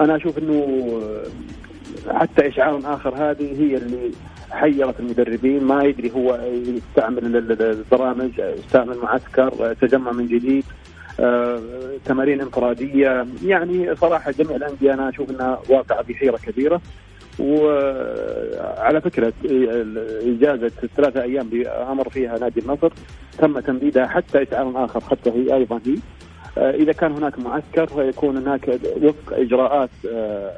أنا 0.00 0.16
أشوف 0.16 0.38
إنه 0.38 0.90
حتى 2.08 2.48
إشعار 2.48 2.80
آخر 2.84 3.14
هذه 3.14 3.62
هي 3.62 3.76
اللي 3.76 4.10
حيرت 4.50 5.00
المدربين 5.00 5.64
ما 5.64 5.84
يدري 5.84 6.10
هو 6.10 6.40
يستعمل 6.44 7.36
البرامج 7.36 8.30
يستعمل 8.38 8.96
معسكر 9.02 9.74
تجمع 9.80 10.12
من 10.12 10.26
جديد 10.26 10.64
آه، 11.20 11.60
تمارين 12.04 12.40
انفرادية. 12.40 13.26
يعني 13.44 13.96
صراحة 13.96 14.30
جميع 14.30 14.56
الأندية 14.56 14.94
أنا 14.94 15.08
أشوف 15.08 15.30
إنها 15.30 15.60
واقعة 15.68 16.02
في 16.02 16.14
حيره 16.14 16.36
كبيرة. 16.36 16.80
وعلى 17.38 19.00
فكرة 19.00 19.32
إجازة 20.24 20.70
ثلاثة 20.96 21.22
أيام 21.22 21.50
أمر 21.66 22.08
فيها 22.08 22.38
نادي 22.38 22.60
النصر 22.60 22.92
تم 23.38 23.60
تمديدها 23.60 24.06
حتى 24.06 24.42
اشعار 24.42 24.84
آخر 24.84 25.00
حتى 25.00 25.30
هي 25.30 25.54
أيضا 25.54 25.80
هي. 25.86 25.96
إذا 26.56 26.92
كان 26.92 27.12
هناك 27.12 27.38
معسكر 27.38 27.86
فيكون 27.86 28.36
هناك 28.36 28.78
وفق 29.02 29.32
إجراءات 29.32 29.90
آه، 30.12 30.52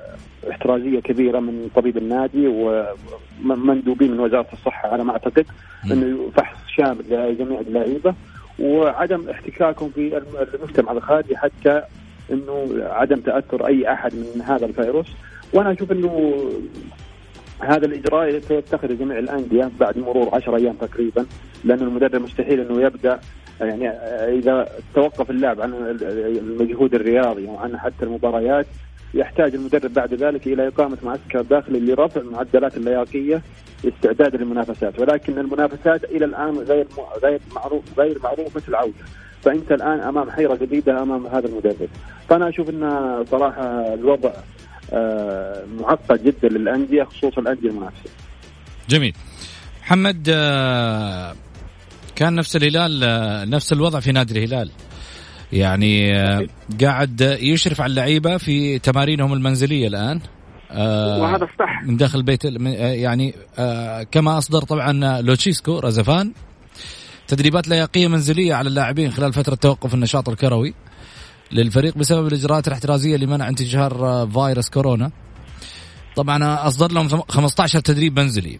احترازية 0.50 1.00
كبيرة 1.00 1.40
من 1.40 1.70
طبيب 1.74 1.96
النادي 1.96 2.46
ومندوبين 2.48 4.10
من 4.10 4.20
وزارة 4.20 4.48
الصحة 4.52 4.88
على 4.88 5.04
ما 5.04 5.12
أعتقد 5.12 5.46
أنه 5.92 6.30
فحص 6.36 6.58
شامل 6.76 7.04
لجميع 7.10 7.60
اللعيبة 7.60 8.14
وعدم 8.58 9.28
احتكاكهم 9.30 9.90
في 9.90 10.22
المجتمع 10.54 10.92
الخارجي 10.92 11.36
حتى 11.36 11.82
أنه 12.32 12.68
عدم 12.80 13.20
تأثر 13.20 13.66
أي 13.66 13.92
أحد 13.92 14.14
من 14.14 14.42
هذا 14.42 14.66
الفيروس. 14.66 15.06
وأنا 15.52 15.72
أشوف 15.72 15.92
أنه 15.92 16.42
هذا 17.60 17.86
الإجراء 17.86 18.28
يتخذه 18.28 18.92
جميع 18.92 19.18
الأندية 19.18 19.70
بعد 19.80 19.98
مرور 19.98 20.34
10 20.34 20.56
أيام 20.56 20.74
تقريبا 20.74 21.26
لأن 21.64 21.78
المدرب 21.78 22.22
مستحيل 22.22 22.60
أنه 22.60 22.82
يبدأ 22.82 23.20
يعني 23.64 23.88
إذا 24.38 24.68
توقف 24.94 25.30
اللاعب 25.30 25.60
عن 25.60 25.72
المجهود 26.38 26.94
الرياضي 26.94 27.46
وعن 27.46 27.78
حتى 27.78 28.04
المباريات 28.04 28.66
يحتاج 29.14 29.54
المدرب 29.54 29.94
بعد 29.94 30.14
ذلك 30.14 30.46
إلى 30.46 30.68
إقامة 30.68 30.98
معسكر 31.02 31.42
داخلي 31.42 31.80
لرفع 31.80 32.20
المعدلات 32.20 32.76
اللياقية 32.76 33.42
استعدادا 33.84 34.38
للمنافسات 34.38 34.98
ولكن 34.98 35.38
المنافسات 35.38 36.04
إلى 36.04 36.24
الآن 36.24 36.58
غير 36.58 36.86
غير 37.22 37.40
معروف 37.54 37.84
غير 37.98 38.18
معروفة 38.24 38.62
العودة 38.68 39.04
فأنت 39.42 39.72
الآن 39.72 40.00
أمام 40.00 40.30
حيرة 40.30 40.54
جديدة 40.54 41.02
أمام 41.02 41.26
هذا 41.26 41.48
المدرب 41.48 41.88
فأنا 42.28 42.48
أشوف 42.48 42.70
إن 42.70 43.24
صراحة 43.30 43.94
الوضع 43.94 44.30
آه، 44.92 45.64
معقد 45.80 46.24
جدا 46.24 46.48
للأندية 46.48 47.02
خصوصا 47.02 47.40
الأندية 47.40 47.68
المنافسة. 47.68 48.10
جميل. 48.88 49.14
محمد 49.82 50.28
آه، 50.30 51.34
كان 52.16 52.34
نفس 52.34 52.56
الهلال 52.56 53.04
آه، 53.04 53.44
نفس 53.44 53.72
الوضع 53.72 54.00
في 54.00 54.12
نادي 54.12 54.38
الهلال. 54.38 54.70
يعني 55.52 56.20
آه، 56.20 56.46
قاعد 56.80 57.20
يشرف 57.40 57.80
على 57.80 57.90
اللعيبة 57.90 58.36
في 58.36 58.78
تمارينهم 58.78 59.32
المنزلية 59.32 59.88
الآن. 59.88 60.20
آه 60.70 61.20
وهذا 61.20 61.48
صح. 61.58 61.82
من 61.82 61.96
داخل 61.96 62.18
البيت 62.18 62.44
يعني 62.44 63.34
آه 63.58 64.02
كما 64.02 64.38
أصدر 64.38 64.62
طبعا 64.62 65.20
لوتشيسكو 65.22 65.78
رزفان. 65.78 66.32
تدريبات 67.28 67.68
لياقيه 67.68 68.08
منزلية 68.08 68.54
على 68.54 68.68
اللاعبين 68.68 69.10
خلال 69.10 69.32
فترة 69.32 69.54
توقف 69.54 69.94
النشاط 69.94 70.28
الكروي 70.28 70.74
للفريق 71.52 71.98
بسبب 71.98 72.26
الإجراءات 72.26 72.68
الاحترازية 72.68 73.16
لمنع 73.16 73.48
انتشار 73.48 74.28
فيروس 74.32 74.68
كورونا. 74.70 75.10
طبعا 76.16 76.66
أصدر 76.66 76.92
لهم 76.92 77.08
15 77.28 77.80
تدريب 77.80 78.20
منزلي. 78.20 78.58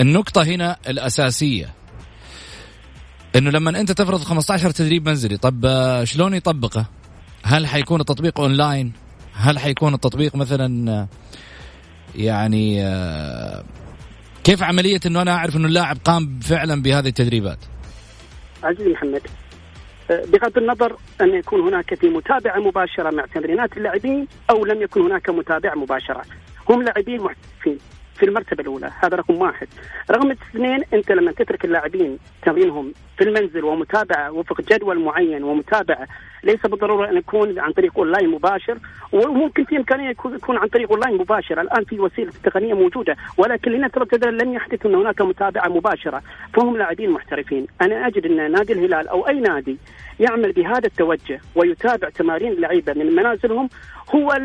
النقطة 0.00 0.42
هنا 0.42 0.76
الأساسية. 0.88 1.74
إنه 3.36 3.50
لما 3.50 3.80
أنت 3.80 3.92
تفرض 3.92 4.20
15 4.20 4.70
تدريب 4.70 5.08
منزلي 5.08 5.36
طب 5.36 5.64
آه، 5.64 6.04
شلون 6.04 6.34
يطبقه؟ 6.34 6.86
هل 7.44 7.66
حيكون 7.66 8.00
التطبيق 8.00 8.40
أونلاين؟ 8.40 8.92
هل 9.34 9.58
حيكون 9.58 9.94
التطبيق 9.94 10.36
مثلا 10.36 10.90
آه، 10.90 11.08
يعني 12.16 12.86
آه، 12.86 13.64
كيف 14.44 14.62
عملية 14.62 15.00
إنه 15.06 15.22
أنا 15.22 15.34
أعرف 15.34 15.56
إنه 15.56 15.66
اللاعب 15.66 15.96
قام 16.04 16.40
فعلا 16.40 16.82
بهذه 16.82 17.08
التدريبات؟ 17.08 17.58
عزيزي 18.62 18.90
محمد 18.92 19.22
بغض 20.10 20.58
النظر 20.58 20.96
أن 21.20 21.34
يكون 21.34 21.60
هناك 21.60 21.94
في 21.94 22.08
متابعة 22.08 22.58
مباشرة 22.58 23.10
مع 23.10 23.24
تمرينات 23.34 23.76
اللاعبين 23.76 24.26
أو 24.50 24.64
لم 24.64 24.82
يكن 24.82 25.00
هناك 25.00 25.30
متابعة 25.30 25.74
مباشرة 25.74 26.22
هم 26.68 26.82
لاعبين 26.82 27.20
محترفين 27.20 27.78
في 28.18 28.24
المرتبة 28.24 28.62
الأولى 28.62 28.90
هذا 29.00 29.16
رقم 29.16 29.34
واحد. 29.34 29.68
رقم 30.10 30.30
اثنين 30.30 30.82
أنت 30.94 31.12
لما 31.12 31.32
تترك 31.32 31.64
اللاعبين 31.64 32.18
تمرينهم 32.42 32.92
في 33.18 33.24
المنزل 33.24 33.64
ومتابعة 33.64 34.32
وفق 34.32 34.60
جدول 34.60 34.98
معين 34.98 35.44
ومتابعة 35.44 36.06
ليس 36.44 36.60
بالضرورة 36.66 37.10
أن 37.10 37.16
يكون 37.16 37.58
عن 37.58 37.72
طريق 37.72 37.98
أونلاين 37.98 38.28
مباشر 38.30 38.78
وممكن 39.12 39.64
في 39.64 39.76
إمكانية 39.76 40.08
يكون 40.10 40.56
عن 40.56 40.68
طريق 40.68 40.92
أونلاين 40.92 41.14
مباشر. 41.18 41.60
الآن 41.60 41.84
في 41.84 42.00
وسيلة 42.00 42.32
تقنية 42.44 42.74
موجودة 42.74 43.16
ولكن 43.36 43.70
لنفترض 43.70 44.24
لن 44.24 44.52
يحدث 44.52 44.86
أن 44.86 44.94
هناك 44.94 45.20
متابعة 45.20 45.68
مباشرة 45.68 46.22
فهم 46.54 46.76
لاعبين 46.76 47.10
محترفين. 47.10 47.66
أنا 47.82 48.06
أجد 48.06 48.26
أن 48.26 48.52
نادي 48.52 48.72
الهلال 48.72 49.08
أو 49.08 49.28
أي 49.28 49.40
نادي 49.40 49.78
يعمل 50.20 50.52
بهذا 50.52 50.86
التوجه 50.86 51.40
ويتابع 51.54 52.08
تمارين 52.08 52.52
اللعيبه 52.52 52.92
من 52.92 53.16
منازلهم 53.16 53.68
هو 54.14 54.38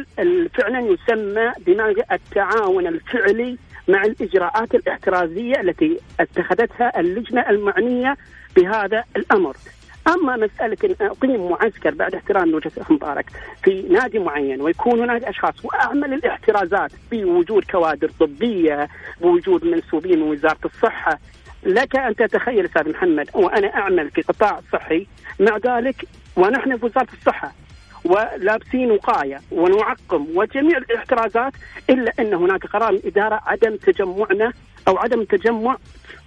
فعلا 0.54 0.80
يسمى 0.80 1.52
بما 1.65 1.93
التعاون 2.12 2.88
الفعلي 2.88 3.58
مع 3.88 4.04
الإجراءات 4.04 4.76
الاحترازية 4.76 5.62
التي 5.62 5.99
اتخذتها 6.19 6.99
اللجنة 6.99 7.49
المعنية 7.49 8.17
بهذا 8.56 9.04
الأمر. 9.15 9.56
أما 10.08 10.36
مسألة 10.36 10.78
إن 10.84 11.08
أقيم 11.08 11.49
معسكر 11.52 11.93
بعد 11.93 12.15
احترام 12.15 12.54
وجهه 12.54 12.71
الأخ 12.78 12.91
مبارك 12.91 13.26
في 13.63 13.82
نادي 13.82 14.19
معين 14.19 14.62
ويكون 14.62 14.99
هناك 14.99 15.23
أشخاص 15.23 15.65
وأعمل 15.65 16.13
الاحترازات 16.13 16.91
بوجود 17.12 17.63
كوادر 17.63 18.10
طبية 18.19 18.88
بوجود 19.21 19.65
منسوبين 19.65 20.19
من 20.19 20.32
وزارة 20.32 20.60
الصحة 20.65 21.19
لك 21.63 21.95
أن 21.95 22.15
تتخيل 22.15 22.65
أستاذ 22.65 22.89
محمد 22.89 23.30
وأنا 23.34 23.67
أعمل 23.76 24.10
في 24.12 24.21
قطاع 24.21 24.60
صحي 24.73 25.08
مع 25.39 25.58
ذلك 25.58 26.06
ونحن 26.36 26.78
في 26.78 26.86
وزارة 26.86 27.08
الصحة 27.13 27.52
ولابسين 28.06 28.92
وقاية 28.92 29.42
ونعقم 29.52 30.28
وجميع 30.36 30.78
الاحترازات 30.78 31.54
إلا 31.89 32.13
أن 32.20 32.34
هناك 32.34 32.66
قرار 32.66 32.92
من 32.92 32.98
الاداره 32.98 33.42
عدم 33.46 33.76
تجمعنا 33.76 34.54
أو 34.88 34.98
عدم 34.98 35.22
التجمع 35.22 35.78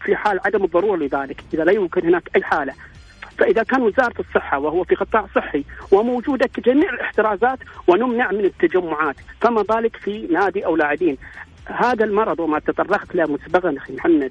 في 0.04 0.16
حال 0.16 0.40
عدم 0.44 0.64
الضرورة 0.64 0.96
لذلك، 0.96 1.44
إذا 1.54 1.64
لا 1.64 1.72
يمكن 1.72 2.06
هناك 2.06 2.30
أي 2.36 2.42
حالة. 2.42 2.72
فإذا 3.38 3.62
كان 3.62 3.82
وزارة 3.82 4.14
الصحة 4.20 4.58
وهو 4.58 4.84
في 4.84 4.94
قطاع 4.94 5.26
صحي 5.34 5.64
وموجودة 5.92 6.50
جميع 6.58 6.90
الاحترازات 6.90 7.58
ونمنع 7.88 8.32
من 8.32 8.44
التجمعات، 8.44 9.16
فما 9.40 9.62
بالك 9.62 9.96
في 9.96 10.26
نادي 10.30 10.66
أو 10.66 10.76
لاعبين. 10.76 11.16
هذا 11.66 12.04
المرض 12.04 12.40
وما 12.40 12.58
تطرقت 12.58 13.14
له 13.14 13.24
مسبقا 13.24 13.74
أخي 13.76 13.92
محمد 13.92 14.30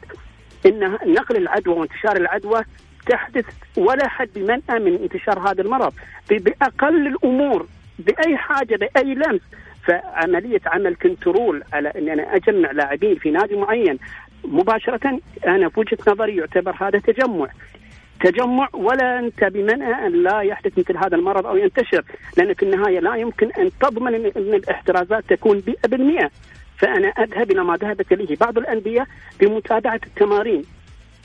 ان 0.65 0.97
نقل 1.05 1.37
العدوى 1.37 1.75
وانتشار 1.75 2.17
العدوى 2.17 2.63
تحدث 3.05 3.45
ولا 3.77 4.07
حد 4.07 4.39
منأى 4.39 4.79
من 4.79 4.95
انتشار 5.01 5.39
هذا 5.51 5.61
المرض. 5.61 5.93
بأقل 6.29 7.07
الأمور 7.07 7.67
بأي 7.99 8.37
حاجة 8.37 8.75
بأي 8.75 9.13
لمس. 9.13 9.41
فعملية 9.87 10.61
عمل 10.65 10.95
كنترول 10.95 11.63
على 11.73 11.89
ان 11.89 12.09
أنا 12.09 12.35
أجمع 12.35 12.71
لاعبين 12.71 13.15
في 13.15 13.31
نادي 13.31 13.55
معين 13.55 13.99
مباشرة 14.43 15.19
أنا 15.47 15.69
في 15.69 15.79
وجهة 15.79 15.97
نظري 16.07 16.35
يعتبر 16.35 16.75
هذا 16.81 16.99
تجمع. 16.99 17.47
تجمع 18.23 18.69
ولا 18.73 19.19
أنت 19.19 19.43
بمنع 19.43 20.07
أن 20.07 20.23
لا 20.23 20.41
يحدث 20.41 20.79
مثل 20.79 20.97
هذا 20.97 21.15
المرض 21.15 21.45
أو 21.45 21.57
ينتشر 21.57 22.03
لأن 22.37 22.53
في 22.53 22.63
النهاية 22.63 22.99
لا 22.99 23.15
يمكن 23.15 23.51
أن 23.51 23.69
تضمن 23.81 24.15
ان 24.15 24.53
الاحترازات 24.53 25.23
تكون 25.29 25.61
100% 25.61 26.29
فأنا 26.77 27.07
أذهب 27.07 27.51
إلى 27.51 27.63
ما 27.63 27.75
ذهبت 27.75 28.11
إليه 28.11 28.35
بعض 28.35 28.57
الانديه 28.57 29.07
بمتابعة 29.39 29.99
التمارين. 30.05 30.63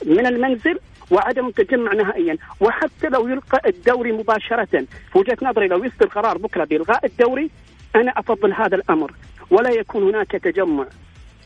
من 0.05 0.25
المنزل 0.25 0.79
وعدم 1.11 1.47
التجمع 1.47 1.93
نهائيا. 1.93 2.37
وحتى 2.59 3.09
لو 3.09 3.27
يلقى 3.27 3.61
الدوري 3.65 4.11
مباشرة 4.11 4.85
في 5.11 5.17
وجهة 5.17 5.37
نظري 5.41 5.67
لو 5.67 5.83
يصدر 5.83 6.07
قرار 6.07 6.37
بكرة 6.37 6.63
بإلغاء 6.63 7.05
الدوري 7.05 7.49
أنا 7.95 8.11
أفضل 8.17 8.53
هذا 8.53 8.75
الأمر. 8.75 9.11
ولا 9.49 9.69
يكون 9.69 10.03
هناك 10.03 10.31
تجمع. 10.31 10.85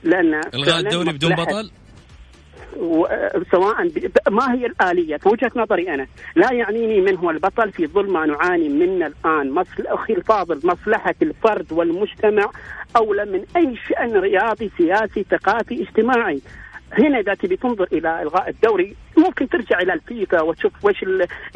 لأن 0.04 0.42
إلغاء 0.54 0.80
الدوري 0.80 1.14
بدون 1.14 1.36
بطل؟ 1.36 1.72
سواء 3.52 3.92
ما 4.30 4.54
هي 4.54 4.66
الآلية؟ 4.66 5.18
في 5.18 5.30
وجهة 5.30 5.52
نظري 5.56 5.94
أنا 5.94 6.08
لا 6.36 6.54
يعنيني 6.54 7.02
من 7.02 7.18
هو 7.18 7.30
البطل 7.30 7.72
في 7.72 7.88
ظل 7.88 8.12
ما 8.12 8.26
نعاني 8.26 8.70
منه 8.70 9.08
الآن. 9.08 9.64
أخي 9.80 10.14
الفاضل 10.14 10.60
مصلحة 10.64 11.16
الفرد 11.22 11.72
والمجتمع 11.72 12.52
أولى 12.96 13.26
من 13.26 13.46
أي 13.56 13.76
شأن 13.90 14.18
رياضي 14.18 14.72
سياسي 14.78 15.26
ثقافي 15.32 15.82
اجتماعي. 15.82 16.42
هنا 16.94 17.20
إذا 17.20 17.34
تبي 17.34 17.58
تنظر 17.58 17.88
إلى 17.94 18.22
إلغاء 18.22 18.50
الدوري 18.50 18.96
ممكن 19.18 19.50
ترجع 19.50 19.80
إلى 19.80 19.94
الفيفا 19.94 20.42
وتشوف 20.42 20.86
وش 20.86 21.04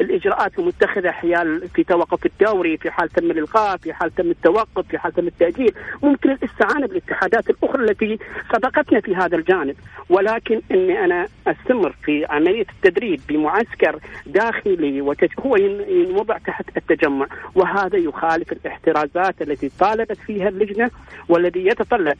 الإجراءات 0.00 0.58
المتخذة 0.58 1.10
حيال 1.10 1.68
في 1.68 1.84
توقف 1.84 2.26
الدوري 2.26 2.76
في 2.76 2.90
حال 2.90 3.08
تم 3.08 3.30
الإلغاء 3.30 3.76
في 3.76 3.92
حال 3.92 4.14
تم 4.14 4.30
التوقف 4.30 4.88
في 4.88 4.98
حال 4.98 5.12
تم 5.12 5.26
التأجيل. 5.26 5.74
ممكن 6.02 6.30
الاستعانة 6.30 6.86
بالاتحادات 6.86 7.50
الأخرى 7.50 7.84
التي 7.84 8.18
سبقتنا 8.52 9.00
في 9.00 9.16
هذا 9.16 9.36
الجانب. 9.36 9.76
ولكن 10.08 10.60
إني 10.70 11.04
أنا 11.04 11.28
أستمر 11.46 11.94
في 12.04 12.24
عملية 12.24 12.66
التدريب 12.76 13.20
بمعسكر 13.28 13.98
داخلي. 14.26 15.00
هو 15.40 15.56
ينوضع 15.56 16.38
تحت 16.38 16.76
التجمع. 16.76 17.26
وهذا 17.54 17.96
يخالف 17.96 18.52
الاحترازات 18.52 19.42
التي 19.42 19.70
طالبت 19.80 20.18
فيها 20.18 20.48
اللجنة 20.48 20.90
والذي 21.28 21.66
يتطلب. 21.66 22.18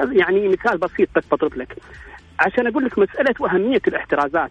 يعني 0.00 0.48
مثال 0.48 0.78
بسيط 0.78 1.08
بس 1.16 1.24
بضرب 1.32 1.56
لك. 1.56 1.76
عشان 2.40 2.66
أقول 2.66 2.84
لك 2.84 2.98
مسألة 2.98 3.34
وأهمية 3.40 3.80
الاحترازات. 3.88 4.50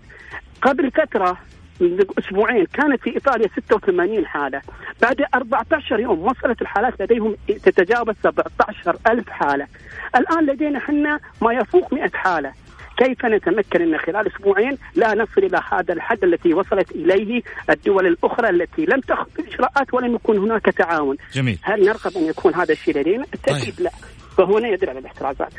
قبل 0.62 0.92
فترة 0.92 1.38
من 1.80 2.06
أسبوعين 2.20 2.66
كانت 2.66 3.02
في 3.02 3.10
إيطاليا 3.16 3.48
86 3.70 4.26
حالة. 4.26 4.62
بعد 5.02 5.26
14 5.36 6.00
يوم 6.00 6.20
وصلت 6.20 6.62
الحالات 6.62 7.02
لديهم 7.02 7.36
تتجاوز 7.48 8.16
17 8.24 8.98
ألف 9.10 9.30
حالة. 9.30 9.68
الآن 10.16 10.46
لدينا 10.46 10.78
إحنا 10.78 11.20
ما 11.42 11.54
يفوق 11.54 11.94
100 11.94 12.10
حالة. 12.14 12.54
كيف 12.98 13.26
نتمكن 13.26 13.82
إن 13.82 13.98
خلال 13.98 14.28
أسبوعين 14.28 14.78
لا 14.96 15.14
نصل 15.14 15.44
إلى 15.44 15.62
هذا 15.72 15.94
الحد 15.94 16.24
التي 16.24 16.54
وصلت 16.54 16.92
إليه 16.92 17.42
الدول 17.70 18.08
الأخرى 18.08 18.50
التي 18.50 18.86
لم 18.86 19.00
تاخذ 19.00 19.28
اجراءات 19.40 19.94
ولم 19.94 20.16
يكن 20.16 20.38
هناك 20.38 20.66
تعاون؟ 20.66 21.18
جميل. 21.34 21.60
هل 21.62 21.86
نرغب 21.86 22.18
أن 22.18 22.24
يكون 22.24 22.56
هذا 22.56 22.72
الشيء 22.72 22.98
لدينا؟ 22.98 23.26
بالتاكيد 23.32 23.76
طيب. 23.76 23.86
لا. 23.86 23.92
فهنا 24.38 24.68
يدل 24.68 24.90
على 24.90 25.00
الاحترازات. 25.00 25.54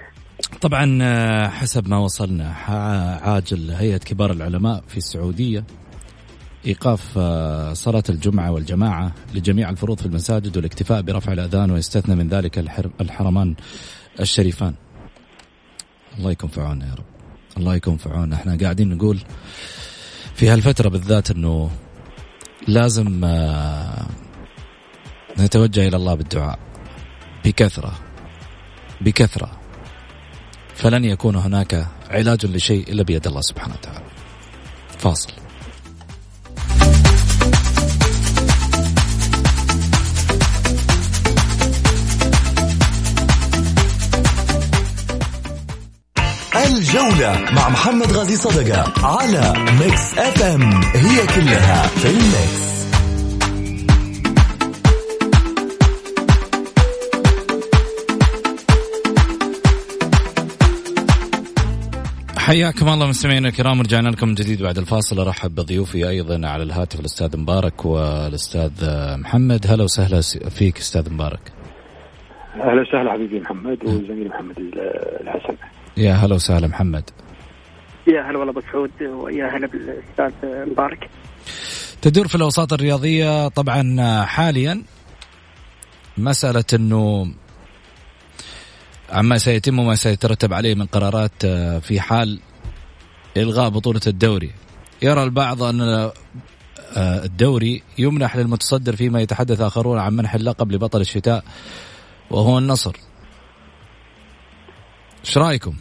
طبعا 0.61 0.99
آه، 1.03 1.49
حسب 1.49 1.89
ما 1.89 1.99
وصلنا 1.99 2.49
عاجل 3.23 3.71
هيئة 3.71 3.97
كبار 3.97 4.33
العلماء 4.33 4.85
في 4.89 4.97
السعودية 4.97 5.65
إيقاف 6.67 7.19
آه، 7.19 7.73
صلاة 7.73 8.03
الجمعة 8.09 8.51
والجماعة 8.53 9.13
لجميع 9.35 9.71
الفروض 9.71 10.01
في 10.01 10.07
المساجد 10.07 10.57
والاكتفاء 10.57 11.03
برفع 11.03 11.33
الأذان 11.33 11.71
ويستثنى 11.71 12.15
من 12.15 12.29
ذلك 12.29 12.59
الحرمان 13.01 13.55
الشريفان. 14.21 14.75
الله 16.19 16.31
يكون 16.31 16.51
في 16.51 16.61
عوننا 16.61 16.87
يا 16.87 16.95
رب. 16.95 17.05
الله 17.57 17.75
يكون 17.75 17.97
في 17.97 18.09
عوننا. 18.09 18.37
إحنا 18.37 18.59
قاعدين 18.63 18.89
نقول 18.89 19.19
في 20.35 20.49
هالفترة 20.49 20.89
بالذات 20.89 21.31
إنه 21.31 21.71
لازم 22.69 23.25
آه، 23.25 24.07
نتوجه 25.39 25.89
إلى 25.89 25.97
الله 25.97 26.15
بالدعاء. 26.15 26.59
بكثرة. 27.45 27.95
بكثرة. 29.01 29.64
فلن 30.75 31.05
يكون 31.05 31.37
هناك 31.37 31.87
علاج 32.11 32.47
لشيء 32.47 32.93
إلا 32.93 33.03
بيد 33.03 33.27
الله 33.27 33.41
سبحانه 33.41 33.75
وتعالى. 33.75 34.05
فاصل. 34.99 35.33
الجولة 46.67 47.51
مع 47.53 47.69
محمد 47.69 48.13
غازي 48.13 48.37
صدقة 48.37 49.07
على 49.07 49.55
Mix 49.81 50.19
FM 50.19 50.83
هي 50.83 51.27
كلها 51.27 51.87
في 51.87 52.11
ال 52.11 52.25
mix. 52.25 52.84
حياكم 62.45 62.89
الله 62.89 63.07
مستمعينا 63.07 63.49
الكرام 63.49 63.81
رجعنا 63.81 64.09
لكم 64.09 64.29
من 64.29 64.35
جديد 64.35 64.63
بعد 64.63 64.79
الفاصل. 64.79 65.21
أرحب 65.21 65.55
بضيوفي 65.55 66.09
أيضا 66.09 66.49
على 66.49 66.63
الهاتف 66.63 67.01
الأستاذ 67.01 67.37
مبارك 67.37 67.85
والأستاذ 67.85 68.71
محمد. 69.19 69.67
هلا 69.67 69.85
وسهلا 69.85 70.21
فيك 70.51 70.79
أستاذ 70.79 71.13
مبارك. 71.13 71.53
أهلا 72.55 72.81
وسهلا 72.81 73.13
حبيبي 73.13 73.41
محمد 73.41 73.85
وزميلي 73.85 74.29
محمد 74.29 74.59
الحسن. 75.21 75.57
يا 75.97 76.13
هلا 76.13 76.35
وسهلا 76.35 76.67
محمد. 76.67 77.11
يا 78.09 78.31
هلا 78.31 78.39
والله 78.39 78.53
أبو 78.53 78.61
سعود 78.73 79.03
ويا 79.03 79.47
هلا 79.47 79.67
بالأستاذ 79.67 80.33
مبارك. 80.71 81.11
تدور 82.03 82.29
في 82.29 82.35
الأوساط 82.35 82.73
الرياضية 82.73 83.49
طبعا 83.49 84.23
حاليا 84.25 84.83
مسألة 86.19 86.65
إنه 86.75 87.27
عما 89.11 89.39
سيتم 89.39 89.79
وما 89.79 89.95
سيترتب 89.95 90.53
عليه 90.53 90.75
من 90.75 90.87
قرارات 90.87 91.45
آه، 91.45 91.79
في 91.79 92.01
حال 92.01 92.41
إلغاء 93.37 93.71
بطولة 93.71 94.01
الدوري 94.07 94.51
يرى 95.03 95.23
البعض 95.23 95.63
أن 95.63 95.81
آه، 95.81 96.13
الدوري 97.25 97.83
يمنح 97.99 98.37
للمتصدر 98.37 98.97
فيما 98.97 99.21
يتحدث 99.21 99.61
آخرون 99.61 99.99
عن 99.99 100.17
منح 100.17 100.35
اللقب 100.35 100.73
لبطل 100.73 101.01
الشتاء 101.01 101.45
وهو 102.31 102.59
النصر 102.59 102.97
إيش 105.25 105.39
رأيكم؟ 105.39 105.75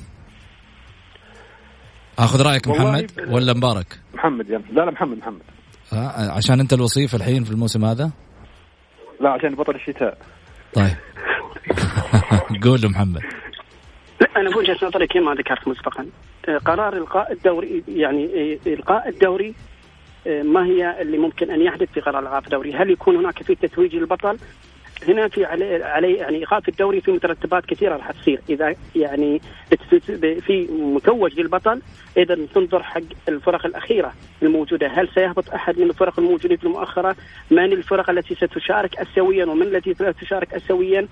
آخذ 2.20 2.42
رأيك 2.42 2.68
محمد 2.68 3.12
ولا 3.28 3.54
مبارك؟ 3.54 4.00
محمد 4.14 4.50
يعني. 4.50 4.64
لا 4.72 4.82
لا 4.82 4.92
محمد 4.92 5.18
محمد 5.18 5.42
آه 5.94 6.32
عشان 6.32 6.60
أنت 6.60 6.74
الوصيف 6.74 7.16
الحين 7.16 7.44
في 7.44 7.52
الموسم 7.52 7.86
هذا؟ 7.86 8.12
لا 9.22 9.30
عشان 9.30 9.56
بطل 9.56 9.76
الشتاء 9.76 10.18
طيب 10.76 10.96
قول 12.64 12.90
محمد 12.90 13.22
لا 14.22 14.30
أنا 14.38 14.50
بوجهه 14.50 14.78
نظري 14.84 15.08
كما 15.08 15.34
ذكرت 15.34 15.68
مسبقا 15.68 16.08
آه، 16.48 16.58
قرار 16.58 16.98
إلقاء 16.98 17.32
الدوري 17.32 17.84
يعني 17.88 18.26
آه، 18.26 18.70
إلقاء 18.74 19.10
الدوري 19.10 19.54
آه، 20.28 20.42
ما 20.44 20.66
هي 20.66 21.02
اللي 21.02 21.18
ممكن 21.18 21.52
أن 21.52 21.62
يحدث 21.62 21.92
في 21.92 22.00
قرار 22.00 22.20
إلقاء 22.20 22.44
الدوري؟ 22.44 22.74
هل 22.74 22.90
يكون 22.90 23.16
هناك 23.16 23.44
في 23.44 23.56
تتويج 23.56 23.96
البطل؟ 23.96 24.38
هنا 25.08 25.28
في 25.28 25.46
علي, 25.46 25.84
علي 25.84 26.14
يعني 26.14 26.38
إيقاف 26.38 26.70
الدوري 26.70 27.02
في 27.02 27.12
مترتبات 27.12 27.66
كثيرة 27.66 27.96
راح 27.96 28.12
تصير 28.12 28.42
إذا 28.50 28.76
يعني 28.96 29.42
في 30.18 30.68
متوج 30.72 31.40
للبطل 31.40 31.82
اذا 32.18 32.38
تنظر 32.56 32.84
حق 32.84 33.02
الفرق 33.30 33.66
الأخيرة 33.66 34.14
الموجودة 34.44 34.88
هل 34.88 35.10
سيهبط 35.16 35.50
أحد 35.50 35.80
من 35.80 35.90
الفرق 35.90 36.20
الموجودين 36.20 36.58
في 36.58 36.64
المؤخرة؟ 36.64 37.16
من 37.52 37.74
الفرق 37.74 38.10
التي 38.10 38.36
ستشارك 38.36 38.98
اسيويا 38.98 39.46
ومن 39.46 39.76
التي 39.76 39.96
لا 40.00 40.12
تشارك 40.12 40.54
اسيويا؟ 40.54 41.08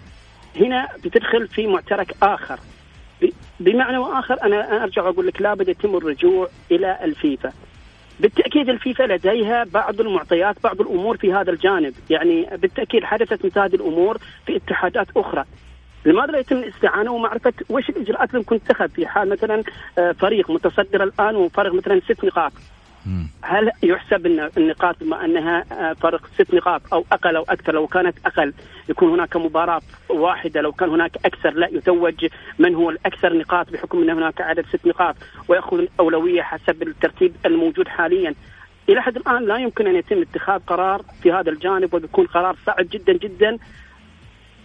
هنا 0.56 0.88
بتدخل 1.04 1.48
في 1.48 1.68
معترك 1.68 2.16
آخر 2.24 2.60
بمعنى 3.60 3.98
واخر 3.98 4.44
أنا 4.44 4.84
أرجع 4.84 5.04
وأقول 5.04 5.28
لك 5.28 5.42
لابد 5.42 5.70
يتم 5.70 5.98
الرجوع 5.98 6.48
إلى 6.72 7.00
الفيفا 7.04 7.52
بالتأكيد 8.22 8.70
الفيفا 8.70 9.04
لديها 9.04 9.64
بعض 9.64 10.02
المعطيات 10.02 10.56
بعض 10.64 10.82
الأمور 10.82 11.18
في 11.18 11.34
هذا 11.34 11.52
الجانب. 11.52 11.94
يعني 12.10 12.50
بالتأكيد 12.58 13.04
حدثت 13.04 13.46
مثل 13.46 13.60
هذه 13.60 13.76
الأمور 13.76 14.18
في 14.46 14.56
اتحادات 14.56 15.08
أخرى. 15.18 15.46
لماذا 16.06 16.32
لا 16.32 16.40
يتم 16.40 16.56
الاستعانة 16.58 17.12
ومعرفة 17.12 17.54
وش 17.70 17.90
الإجراءات 17.90 18.30
اللي 18.30 18.40
ممكن 18.40 18.64
تتخذ 18.64 18.90
في 18.90 19.08
حال 19.08 19.30
مثلا 19.30 19.64
آه، 19.98 20.12
فريق 20.12 20.52
متصدر 20.52 21.04
الآن 21.04 21.36
وفارق 21.36 21.74
مثلا 21.74 22.00
ست 22.00 22.26
نقاط؟ 22.26 22.52
هل 23.42 23.72
يحسب 23.84 24.26
إن 24.26 24.50
النقاط 24.58 24.96
بما 25.02 25.26
أنها 25.26 25.66
آه، 25.72 25.94
فرق 25.94 26.28
ست 26.36 26.54
نقاط 26.54 26.82
أو 26.94 27.06
أقل 27.12 27.36
أو 27.36 27.44
أكثر؟ 27.50 27.74
لو 27.74 27.88
كانت 27.88 28.18
أقل 28.26 28.54
يكون 28.90 29.10
هناك 29.10 29.36
مباراة 29.36 29.82
واحدة. 30.10 30.62
لو 30.62 30.72
كان 30.72 30.90
هناك 30.90 31.18
أكثر 31.26 31.54
لا 31.54 31.68
يتوج 31.68 32.28
من 32.60 32.76
هو 32.76 32.90
الأكثر 32.90 33.34
نقاط 33.38 33.70
بحكم 33.72 34.02
إن 34.02 34.10
هناك 34.10 34.42
عدد 34.42 34.66
ست 34.66 34.86
نقاط 34.86 35.16
ويأخذ 35.48 35.78
الأولوية 35.78 36.42
حسب 36.42 36.84
الترتيب 36.84 37.36
الموجود 37.46 37.88
حاليا. 37.88 38.36
إلى 38.90 39.02
حد 39.02 39.16
الآن 39.16 39.46
لا 39.46 39.58
يمكن 39.58 39.88
أن 39.88 39.96
يتم 39.96 40.22
اتخاذ 40.22 40.60
قرار 40.60 41.02
في 41.24 41.32
هذا 41.32 41.50
الجانب 41.50 41.94
وبيكون 41.94 42.26
قرار 42.26 42.56
صعب 42.66 42.86
جدا 42.92 43.14
جدا 43.14 43.58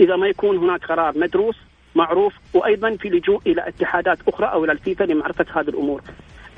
إذا 0.00 0.16
ما 0.16 0.26
يكون 0.26 0.56
هناك 0.56 0.84
قرار 0.84 1.18
مدروس 1.18 1.56
معروف 1.94 2.34
وأيضا 2.54 2.96
في 2.96 3.08
لجوء 3.08 3.40
إلى 3.46 3.68
اتحادات 3.68 4.18
أخرى 4.28 4.46
أو 4.46 4.64
إلى 4.64 4.72
الفيفا 4.72 5.04
لمعرفة 5.04 5.46
هذه 5.54 5.68
الأمور. 5.68 6.02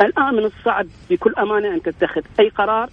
الآن 0.00 0.34
من 0.34 0.44
الصعب 0.44 0.86
بكل 1.10 1.34
أمانة 1.38 1.68
أن 1.74 1.82
تتخذ 1.82 2.22
أي 2.40 2.48
قرار 2.48 2.88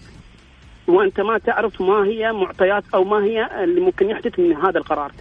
وأنت 0.88 1.20
ما 1.22 1.38
تعرف 1.38 1.82
ما 1.82 2.04
هي 2.06 2.34
معطيات 2.34 2.84
أو 2.94 3.04
ما 3.04 3.24
هي 3.24 3.64
اللي 3.64 3.82
ممكن 3.82 4.10
يحدث 4.10 4.40
من 4.40 4.54
هذا 4.54 4.78
القرار. 4.78 5.12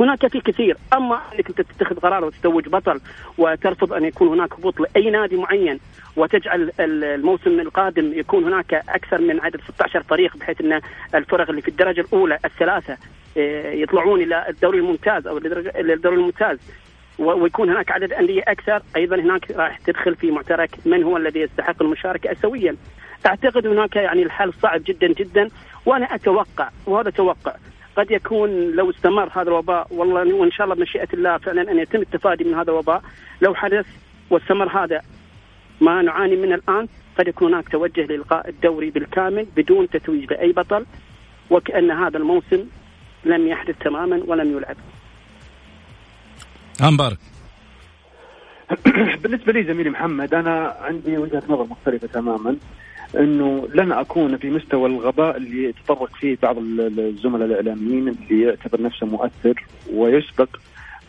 هناك 0.00 0.26
في 0.26 0.40
كثير 0.40 0.76
أما 0.92 1.20
أنك 1.34 1.48
أنت 1.48 1.60
تتخذ 1.60 1.96
قرار 2.00 2.24
وتتوج 2.24 2.68
بطل 2.68 3.00
وترفض 3.38 3.92
أن 3.92 4.04
يكون 4.04 4.28
هناك 4.28 4.52
هبوط 4.52 4.80
لاي 4.80 5.10
نادي 5.10 5.36
معين 5.36 5.80
وتجعل 6.16 6.72
الموسم 6.80 7.60
القادم 7.60 8.12
يكون 8.18 8.44
هناك 8.44 8.74
أكثر 8.74 9.20
من 9.20 9.40
عدد 9.40 9.60
16 9.74 10.02
فريق 10.02 10.36
بحيث 10.36 10.60
أن 10.60 10.80
الفرق 11.14 11.50
اللي 11.50 11.62
في 11.62 11.68
الدرجة 11.68 12.00
الأولى 12.00 12.38
الثلاثة 12.44 12.96
آه، 13.36 13.72
يطلعون 13.72 14.20
إلى 14.20 14.48
الدوري 14.48 14.78
الممتاز 14.78 15.26
أو 15.26 15.38
الدوري 15.76 16.16
الممتاز 16.16 16.58
ويكون 17.18 17.70
هناك 17.70 17.92
عدد 17.92 18.12
أندية 18.12 18.42
أكثر 18.48 18.82
أيضا 18.96 19.16
هناك 19.16 19.50
راح 19.50 19.78
تدخل 19.78 20.14
في 20.14 20.30
معترك 20.30 20.70
من 20.86 21.02
هو 21.02 21.16
الذي 21.16 21.40
يستحق 21.40 21.82
المشاركة 21.82 22.32
اسيويا. 22.32 22.76
أعتقد 23.26 23.66
هناك 23.66 23.96
يعني 23.96 24.22
الحل 24.22 24.52
صعب 24.52 24.82
جدا 24.84 25.06
جدا 25.06 25.48
وأنا 25.86 26.14
أتوقع 26.14 26.70
وهذا 26.86 27.10
توقع 27.10 27.54
قد 27.96 28.10
يكون 28.10 28.70
لو 28.70 28.90
استمر 28.90 29.28
هذا 29.32 29.48
الوباء 29.48 29.86
والله 29.90 30.34
وإن 30.34 30.50
شاء 30.50 30.64
الله 30.64 30.76
بمشيئة 30.76 31.08
الله 31.14 31.38
فعلا 31.38 31.70
أن 31.70 31.78
يتم 31.78 32.00
التفادي 32.00 32.44
من 32.44 32.54
هذا 32.54 32.70
الوباء 32.70 33.02
لو 33.40 33.54
حدث 33.54 33.86
واستمر 34.30 34.84
هذا 34.84 35.00
ما 35.80 36.02
نعاني 36.02 36.36
منه 36.36 36.54
الآن 36.54 36.88
قد 37.18 37.28
يكون 37.28 37.54
هناك 37.54 37.68
توجه 37.68 38.06
لإلقاء 38.06 38.48
الدوري 38.48 38.90
بالكامل 38.90 39.46
بدون 39.56 39.88
تتويج 39.88 40.32
لاي 40.32 40.52
بطل 40.52 40.86
وكأن 41.50 41.90
هذا 41.90 42.18
الموسم 42.18 42.66
لم 43.24 43.48
يحدث 43.48 43.78
تماما 43.78 44.22
ولم 44.26 44.56
يلعب. 44.56 44.76
مبارك 46.82 47.18
بالنسبة 49.22 49.52
لي 49.52 49.64
زميلي 49.64 49.90
محمد 49.90 50.34
أنا 50.34 50.76
عندي 50.80 51.18
وجهة 51.18 51.42
نظر 51.48 51.64
مختلفة 51.64 52.06
تماما 52.06 52.56
إنه 53.16 53.68
لن 53.74 53.92
أكون 53.92 54.36
في 54.36 54.50
مستوى 54.50 54.86
الغباء 54.86 55.36
اللي 55.36 55.64
يتطرق 55.64 56.16
فيه 56.16 56.38
بعض 56.42 56.56
الزملاء 56.58 57.48
الإعلاميين 57.48 58.08
اللي 58.08 58.42
يعتبر 58.42 58.82
نفسه 58.82 59.06
مؤثر 59.06 59.64
ويسبق 59.92 60.48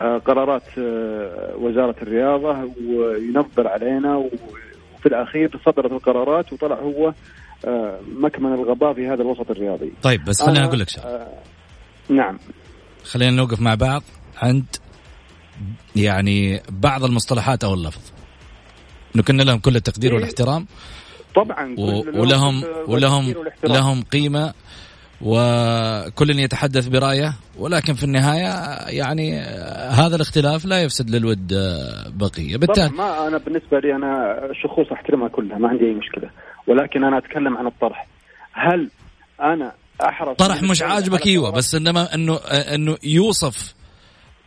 آه، 0.00 0.18
قرارات 0.18 0.62
آه، 0.78 1.56
وزارة 1.56 1.94
الرياضة 2.02 2.70
وينظر 2.86 3.68
علينا 3.68 4.16
وفي 4.16 5.06
الأخير 5.06 5.60
صدرت 5.66 5.92
القرارات 5.92 6.52
وطلع 6.52 6.76
هو 6.76 7.12
آه، 7.64 8.00
مكمن 8.16 8.52
الغباء 8.52 8.92
في 8.92 9.08
هذا 9.08 9.22
الوسط 9.22 9.50
الرياضي. 9.50 9.92
طيب 10.02 10.24
بس 10.24 10.42
خليني 10.42 10.64
أقول 10.64 10.80
لك 10.80 10.88
شيء. 10.88 11.02
نعم. 12.08 12.38
خلينا 13.04 13.30
نوقف 13.30 13.60
مع 13.60 13.74
بعض 13.74 14.02
عند 14.42 14.64
يعني 15.96 16.62
بعض 16.70 17.04
المصطلحات 17.04 17.64
أو 17.64 17.74
اللفظ. 17.74 18.12
نكن 19.16 19.36
لهم 19.36 19.58
كل 19.58 19.76
التقدير 19.76 20.10
إيه؟ 20.10 20.16
والاحترام. 20.16 20.66
طبعا 21.34 21.74
ولهم 22.14 22.64
ولهم 22.88 23.34
لهم 23.64 24.02
قيمة 24.02 24.52
وكل 25.20 26.38
يتحدث 26.38 26.88
برأيه. 26.88 27.34
ولكن 27.58 27.94
في 27.94 28.04
النهاية 28.04 28.78
يعني 28.88 29.40
هذا 29.90 30.16
الاختلاف 30.16 30.64
لا 30.64 30.82
يفسد 30.82 31.10
للود 31.10 31.52
بقية. 32.06 32.56
بالتالي 32.56 32.88
ما 32.88 33.28
أنا 33.28 33.38
بالنسبة 33.38 33.78
لي 33.78 33.96
أنا 33.96 34.38
شخوص 34.62 34.86
أحترمها 34.92 35.28
كلها 35.28 35.58
ما 35.58 35.68
عندي 35.68 35.84
أي 35.84 35.94
مشكلة. 35.94 36.30
ولكن 36.66 37.04
أنا 37.04 37.18
أتكلم 37.18 37.56
عن 37.56 37.66
الطرح. 37.66 38.06
هل 38.52 38.90
أنا 39.40 39.72
أحرص 40.08 40.36
طرح 40.36 40.62
مش 40.62 40.82
عاجبك؟ 40.82 41.26
إيوه 41.26 41.50
بس 41.50 41.74
إنما 41.74 42.14
إنه 42.14 42.36
إنه 42.74 42.96
يوصف 43.04 43.74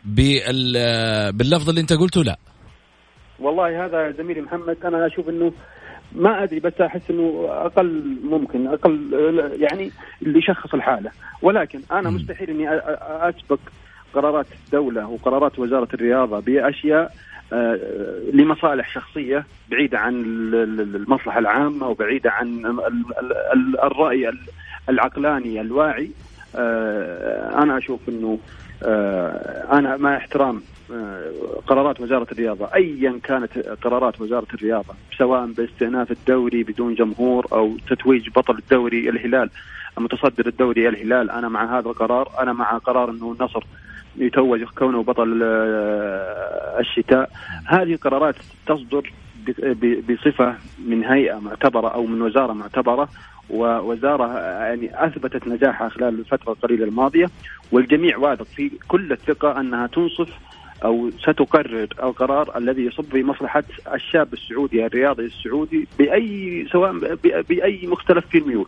باللفظ 0.04 1.68
اللي 1.68 1.80
انت 1.80 1.92
قلته 1.92 2.24
لا. 2.24 2.36
والله 3.38 3.84
هذا 3.84 4.10
زميلي 4.10 4.40
محمد 4.40 4.76
أنا 4.84 5.06
أشوف 5.06 5.28
إنه 5.28 5.52
ما 6.12 6.42
أدري 6.42 6.60
بس 6.60 6.80
أحس 6.80 7.10
إنه 7.10 7.46
أقل 7.48 8.16
ممكن 8.24 8.66
أقل 8.66 9.12
يعني 9.60 9.90
اللي 10.22 10.38
يشخص 10.38 10.74
الحالة. 10.74 11.10
ولكن 11.42 11.80
أنا 11.92 12.10
مستحيل 12.10 12.50
إني 12.50 12.68
أسبق 13.28 13.58
قرارات 14.14 14.46
الدولة 14.66 15.06
وقرارات 15.06 15.58
وزارة 15.58 15.88
الرياضة 15.94 16.40
بأشياء 16.40 17.12
آه، 17.52 17.78
لمصالح 18.32 18.94
شخصية 18.94 19.44
بعيدة 19.70 19.98
عن 19.98 20.14
المصلحة 20.54 21.38
العامة 21.38 21.88
وبعيدة 21.88 22.30
عن 22.30 22.78
الرأي 23.84 24.32
العقلاني 24.88 25.60
الواعي. 25.60 26.10
آه، 26.56 27.62
أنا 27.62 27.78
أشوف 27.78 28.00
إنه 28.08 28.38
أنا 28.82 29.96
مع 29.96 30.16
احترام 30.16 30.62
قرارات 31.66 32.00
وزارة 32.00 32.26
الرياضة 32.32 32.74
أيا 32.74 33.20
كانت 33.22 33.58
قرارات 33.58 34.20
وزارة 34.20 34.46
الرياضة 34.54 34.94
سواء 35.18 35.46
باستئناف 35.46 36.10
الدوري 36.10 36.62
بدون 36.62 36.94
جمهور 36.94 37.46
أو 37.52 37.76
تتويج 37.88 38.28
بطل 38.30 38.58
الدوري 38.58 39.08
الهلال 39.08 39.50
متصدر 39.98 40.46
الدوري 40.46 40.88
الهلال 40.88 41.30
أنا 41.30 41.48
مع 41.48 41.78
هذا 41.78 41.88
القرار 41.88 42.30
أنا 42.40 42.52
مع 42.52 42.78
قرار 42.78 43.10
أنه 43.10 43.32
النصر 43.32 43.64
يتوج 44.16 44.64
كونه 44.64 45.02
بطل 45.02 45.40
آه، 45.42 46.80
الشتاء. 46.80 47.30
هذه 47.66 47.92
القرارات 47.92 48.34
تصدر 48.66 49.12
بصفة 50.08 50.54
من 50.86 51.04
هيئة 51.04 51.38
معتبرة 51.38 51.88
أو 51.88 52.06
من 52.06 52.22
وزارة 52.22 52.52
معتبرة 52.52 53.08
ووزارة 53.50 54.38
يعني 54.38 55.06
أثبتت 55.06 55.48
نجاحها 55.48 55.88
خلال 55.88 56.18
الفترة 56.18 56.52
القليلة 56.52 56.84
الماضية 56.84 57.26
والجميع 57.72 58.18
واثق 58.18 58.44
في 58.44 58.70
كل 58.88 59.12
الثقة 59.12 59.60
أنها 59.60 59.86
تنصف 59.86 60.28
أو 60.84 61.10
ستقرر 61.10 61.88
القرار 62.02 62.56
الذي 62.56 62.86
يصب 62.86 63.04
في 63.04 63.22
مصلحة 63.22 63.64
الشاب 63.94 64.32
السعودي 64.32 64.86
الرياضي 64.86 65.24
السعودي 65.24 65.88
بأي 65.98 66.66
سواء 66.72 66.92
بأي 67.48 67.86
مختلف 67.86 68.26
في 68.26 68.38
الميول. 68.38 68.66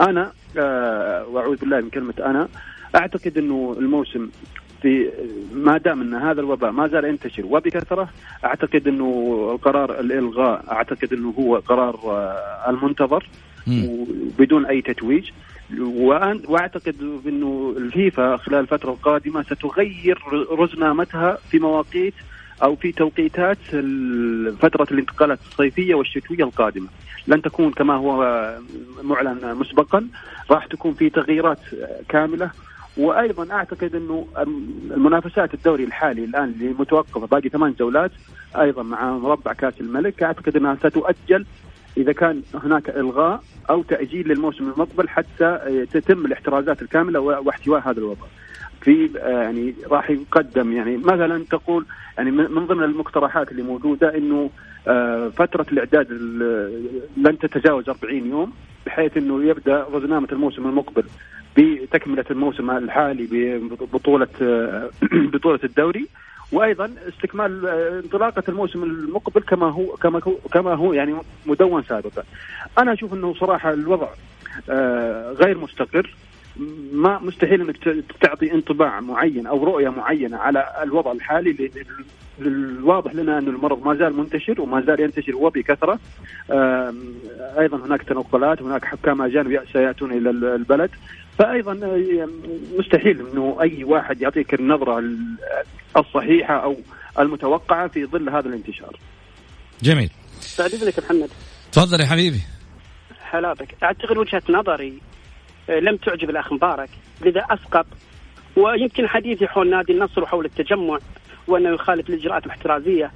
أنا 0.00 0.32
آه، 0.58 1.26
وأعوذ 1.26 1.56
بالله 1.56 1.80
من 1.80 1.90
كلمة 1.90 2.14
أنا 2.20 2.48
أعتقد 2.96 3.38
إنه 3.38 3.76
الموسم 3.78 4.28
في 4.84 5.10
ما 5.52 5.78
دام 5.78 6.00
إن 6.00 6.14
هذا 6.14 6.40
الوباء 6.40 6.70
ما 6.70 6.88
زال 6.88 7.04
ينتشر 7.04 7.46
وبكثرة 7.46 8.08
أعتقد 8.44 8.88
إنه 8.88 9.08
القرار 9.52 10.00
الإلغاء 10.00 10.64
أعتقد 10.70 11.12
إنه 11.12 11.34
هو 11.38 11.56
قرار 11.56 11.94
آه، 12.04 12.70
المنتظر 12.70 13.28
بدون 14.38 14.66
أي 14.66 14.82
تتويج. 14.82 15.30
وأعتقد 16.48 17.20
إنه 17.26 17.74
الفيفا 17.76 18.36
خلال 18.36 18.60
الفترة 18.60 18.90
القادمة 18.90 19.42
ستغير 19.42 20.18
رزنامتها 20.50 21.38
في 21.50 21.58
مواقيت 21.58 22.14
أو 22.62 22.76
في 22.76 22.92
توقيتات 22.92 23.58
فترة 24.60 24.86
الانتقالات 24.90 25.38
الصيفية 25.50 25.94
والشتوية 25.94 26.44
القادمة. 26.44 26.88
لن 27.26 27.42
تكون 27.42 27.72
كما 27.72 27.94
هو 27.94 28.18
معلن 29.02 29.54
مسبقا 29.54 30.06
راح 30.50 30.66
تكون 30.66 30.94
في 30.94 31.10
تغييرات 31.10 31.60
كاملة 32.08 32.50
وأيضا 32.96 33.54
أعتقد 33.54 33.94
إنه 33.94 34.26
المنافسات 34.90 35.54
الدوري 35.54 35.84
الحالي 35.84 36.24
الآن 36.24 36.44
اللي 36.44 36.74
متوقفة 36.78 37.26
باقي 37.26 37.48
ثمان 37.48 37.74
جولات 37.78 38.10
أيضا 38.56 38.82
مع 38.82 39.18
مربع 39.18 39.52
كأس 39.52 39.80
الملك 39.80 40.22
أعتقد 40.22 40.56
إنها 40.56 40.74
ستؤجل 40.74 41.46
إذا 41.96 42.12
كان 42.12 42.42
هناك 42.54 42.88
إلغاء 42.90 43.42
أو 43.70 43.82
تأجيل 43.82 44.28
للموسم 44.28 44.64
المقبل 44.64 45.08
حتى 45.08 45.58
تتم 45.92 46.26
الاحترازات 46.26 46.82
الكاملة 46.82 47.20
واحتواء 47.20 47.80
هذا 47.80 47.98
الوضع. 47.98 48.26
في 48.80 49.10
يعني 49.16 49.74
راح 49.90 50.10
يقدم 50.10 50.72
يعني 50.72 50.96
مثلا 50.96 51.44
تقول 51.44 51.86
يعني 52.18 52.30
من 52.30 52.66
ضمن 52.66 52.84
المقترحات 52.84 53.50
اللي 53.52 53.62
موجودة 53.62 54.16
إنه 54.16 54.50
آه، 54.88 55.28
فترة 55.28 55.66
الإعداد 55.72 56.12
لن 57.16 57.38
تتجاوز 57.38 57.88
40 57.88 58.30
يوم 58.30 58.52
بحيث 58.86 59.16
إنه 59.16 59.44
يبدأ 59.44 59.86
رزنامه 59.92 60.28
الموسم 60.32 60.66
المقبل 60.66 61.04
بتكملة 61.56 62.24
الموسم 62.30 62.70
الحالي 62.70 63.26
ببطولة 63.80 64.28
آه، 64.42 64.90
بطولة 65.32 65.60
الدوري. 65.64 66.06
وأيضا 66.52 66.90
استكمال 67.08 67.66
آه، 67.66 68.00
انطلاقة 68.00 68.42
الموسم 68.48 68.82
المقبل 68.82 69.40
كما 69.40 69.66
هو 69.66 69.86
كما 69.86 70.20
هو 70.26 70.34
كما 70.52 70.74
هو 70.74 70.92
يعني 70.92 71.14
مدون 71.46 71.82
سابقا. 71.82 72.22
أنا 72.78 72.92
أشوف 72.92 73.14
إنه 73.14 73.34
صراحة 73.34 73.72
الوضع 73.72 74.08
آه، 74.70 75.32
غير 75.32 75.58
مستقر. 75.58 76.14
ما 76.92 77.18
مستحيل 77.18 77.60
إنك 77.60 77.76
تعطي 78.20 78.52
انطباع 78.52 79.00
معين 79.00 79.46
أو 79.46 79.64
رؤية 79.64 79.88
معينة 79.88 80.36
على 80.36 80.66
الوضع 80.82 81.12
الحالي 81.12 81.70
الواضح 82.40 83.14
لنا 83.14 83.38
ان 83.38 83.48
المرض 83.48 83.86
ما 83.86 83.94
زال 83.94 84.16
منتشر 84.16 84.60
وما 84.60 84.80
زال 84.80 85.00
ينتشر 85.00 85.36
وبكثرة. 85.36 85.98
أيضا 87.58 87.76
هناك 87.86 88.02
تنقلات 88.02 88.62
هناك 88.62 88.84
حكام 88.84 89.22
أجانب 89.22 89.60
سيأتون 89.72 90.12
إلى 90.12 90.30
البلد. 90.30 90.90
فايضا 91.38 91.74
مستحيل 92.78 93.28
إنه 93.28 93.58
أي 93.60 93.84
واحد 93.84 94.22
يعطيك 94.22 94.54
النظرة 94.54 95.02
الصحيحة 95.96 96.54
أو 96.54 96.76
المتوقعة 97.18 97.88
في 97.88 98.06
ظل 98.06 98.28
هذا 98.28 98.48
الانتشار. 98.48 98.96
جميل. 99.82 100.10
بعد 100.58 100.74
إذنك 100.74 100.98
محمد. 100.98 101.30
تفضل 101.72 102.00
يا 102.00 102.06
حبيبي. 102.06 102.40
حلاتك، 103.20 103.74
أعتقد 103.82 104.16
وجهة 104.16 104.42
نظري 104.48 104.98
آه، 105.70 105.80
لم 105.80 105.96
تعجب 105.96 106.30
الأخ 106.30 106.52
مبارك، 106.52 106.90
لذا 107.24 107.46
أسقط 107.50 107.86
ويمكن 108.56 109.08
حديثي 109.08 109.46
حول 109.46 109.70
نادي 109.70 109.92
النصر 109.92 110.22
وحول 110.22 110.44
التجمع 110.44 110.98
وأنه 111.46 111.68
يخالف 111.68 112.08
الاجراءات 112.08 112.46
الاحترازية 112.46 113.10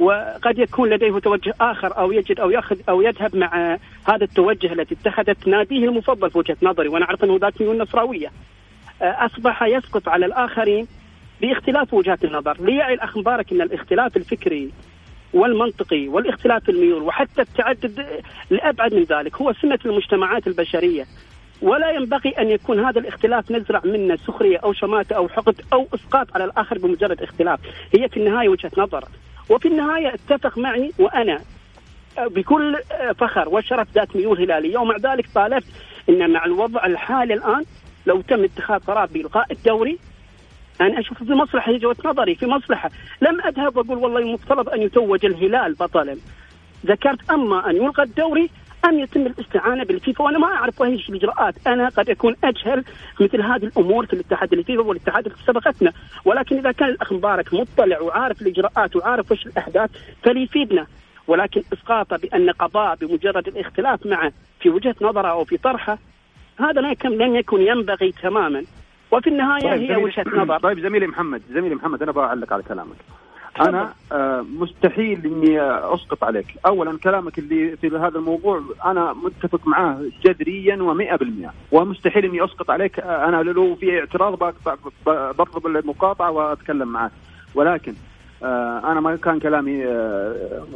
وقد 0.00 0.58
يكون 0.58 0.90
لديه 0.90 1.18
توجه 1.18 1.54
آخر 1.60 1.98
أو 1.98 2.12
يجد 2.12 2.40
أو 2.40 2.50
يأخذ 2.50 2.76
أو 2.88 3.02
يذهب 3.02 3.36
مع 3.36 3.78
هذا 4.08 4.24
التوجه 4.24 4.72
التي 4.72 4.94
اتخذت 4.94 5.48
ناديه 5.48 5.88
المفضل 5.88 6.30
في 6.30 6.38
وجهة 6.38 6.56
نظري 6.62 6.88
وأنا 6.88 7.04
أعرف 7.04 7.24
أنه 7.24 7.38
ذات 7.40 7.60
ميول 7.60 7.78
نصراوية. 7.78 8.32
آه، 9.02 9.26
أصبح 9.26 9.62
يسقط 9.62 10.08
على 10.08 10.26
الآخرين 10.26 10.86
باختلاف 11.40 11.94
وجهات 11.94 12.24
النظر، 12.24 12.56
ليعي 12.60 12.94
الأخ 12.94 13.16
مبارك 13.18 13.52
إن 13.52 13.62
الاختلاف 13.62 14.16
الفكري 14.16 14.70
والمنطقي 15.34 16.08
والاختلاف 16.08 16.68
الميول 16.68 17.02
وحتى 17.02 17.42
التعدد 17.42 18.06
لأبعد 18.50 18.94
من 18.94 19.02
ذلك 19.02 19.36
هو 19.36 19.52
سنه 19.52 19.78
المجتمعات 19.86 20.46
البشرية. 20.46 21.04
ولا 21.62 21.90
ينبغي 21.90 22.30
أن 22.30 22.50
يكون 22.50 22.84
هذا 22.84 23.00
الاختلاف 23.00 23.50
نزرع 23.50 23.80
منه 23.84 24.16
سخرية 24.16 24.58
أو 24.58 24.72
شماتة 24.72 25.16
أو 25.16 25.28
حقد 25.28 25.60
أو 25.72 25.88
إسقاط 25.94 26.34
على 26.34 26.44
الآخر 26.44 26.78
بمجرد 26.78 27.22
اختلاف، 27.22 27.60
هي 27.98 28.08
في 28.08 28.16
النهاية 28.16 28.48
وجهة 28.48 28.70
نظر، 28.78 29.04
وفي 29.50 29.68
النهاية 29.68 30.14
اتفق 30.14 30.58
معي 30.58 30.92
وأنا 30.98 31.40
بكل 32.18 32.78
فخر 33.18 33.48
وشرف 33.48 33.88
ذات 33.94 34.16
ميول 34.16 34.40
هلالية. 34.40 34.78
ومع 34.78 34.96
ذلك 34.96 35.26
طالبت 35.34 35.64
إن 36.08 36.30
مع 36.32 36.44
الوضع 36.44 36.86
الحالي 36.86 37.34
الآن 37.34 37.64
لو 38.06 38.20
تم 38.20 38.44
اتخاذ 38.44 38.78
قرار 38.78 39.06
بإلغاء 39.06 39.52
الدوري 39.52 39.98
أنا 40.80 41.00
أشوف 41.00 41.18
في 41.18 41.32
مصلحة 41.32 41.72
هي 41.72 41.86
وجهة 41.86 41.96
نظري 42.04 42.34
في 42.34 42.46
مصلحة. 42.46 42.90
لم 43.22 43.40
أذهب 43.40 43.76
وأقول 43.76 43.98
والله 43.98 44.18
المفترض 44.18 44.68
أن 44.68 44.82
يتوج 44.82 45.24
الهلال 45.26 45.74
بطلا 45.74 46.16
ذكرت 46.86 47.30
أما 47.30 47.70
أن 47.70 47.76
يلغى 47.76 48.02
الدوري 48.02 48.50
ام 48.84 48.98
يتم 48.98 49.26
الاستعانة 49.26 49.84
بالفيفا 49.84 50.24
وأنا 50.24 50.38
ما 50.38 50.46
أعرف 50.46 50.80
وش 50.80 51.08
الاجراءات 51.08 51.54
أنا 51.66 51.88
قد 51.88 52.10
أكون 52.10 52.36
أجهل 52.44 52.84
مثل 53.20 53.40
هذه 53.40 53.64
الأمور 53.64 54.06
في 54.06 54.12
الاتحاد 54.12 54.52
الفيفا 54.52 54.82
والاتحاد 54.82 55.26
اللي 55.26 55.38
سبقتنا. 55.46 55.92
ولكن 56.24 56.58
إذا 56.58 56.72
كان 56.72 56.88
الأخ 56.88 57.12
مبارك 57.12 57.54
مطلع 57.54 58.00
وعارف 58.00 58.42
الإجراءات 58.42 58.96
وعارف 58.96 59.32
وش 59.32 59.46
الأحداث 59.46 59.90
فليفيدنا. 60.22 60.86
ولكن 61.26 61.62
اسقاطه 61.72 62.16
بأن 62.16 62.50
قضاء 62.50 62.96
بمجرد 62.96 63.48
الاختلاف 63.48 64.06
معه 64.06 64.32
في 64.60 64.70
وجهة 64.70 64.96
نظره 65.00 65.28
أو 65.28 65.44
في 65.44 65.56
طرحه 65.56 65.98
هذا 66.60 66.80
لن 66.80 67.36
يكن 67.36 67.60
ينبغي 67.60 68.12
تماما. 68.22 68.64
وفي 69.10 69.30
النهاية 69.30 69.60
طيب 69.60 69.90
هي 69.90 69.96
وجهة 69.96 70.24
نظر. 70.34 70.58
طيب 70.58 70.80
زميلي 70.80 71.06
محمد. 71.06 71.42
زميلي 71.50 71.74
محمد 71.74 72.02
أنا 72.02 72.12
بعلق 72.12 72.52
على 72.52 72.62
كلامك. 72.62 72.96
أنا 73.60 73.92
آه 74.12 74.44
مستحيل 74.58 75.26
إني 75.26 75.60
أسقط 75.94 76.24
عليك. 76.24 76.46
اولا 76.66 76.98
كلامك 76.98 77.38
اللي 77.38 77.76
في 77.76 77.88
هذا 77.88 78.18
الموضوع 78.18 78.62
أنا 78.84 79.12
متفق 79.12 79.66
معاه 79.66 80.00
جذريا 80.24 80.76
و100% 80.76 81.50
ومستحيل 81.72 82.24
إني 82.24 82.44
أسقط 82.44 82.70
عليك. 82.70 83.00
آه، 83.00 83.28
أنا 83.28 83.42
لو 83.42 83.74
في 83.74 83.98
اعتراض 83.98 84.54
بطلب 85.06 85.66
المقاطعة 85.66 86.30
وأتكلم 86.30 86.88
معك 86.88 87.10
ولكن 87.54 87.94
آه 88.42 88.92
أنا 88.92 89.00
ما 89.00 89.16
كان 89.16 89.38
كلامي 89.38 89.84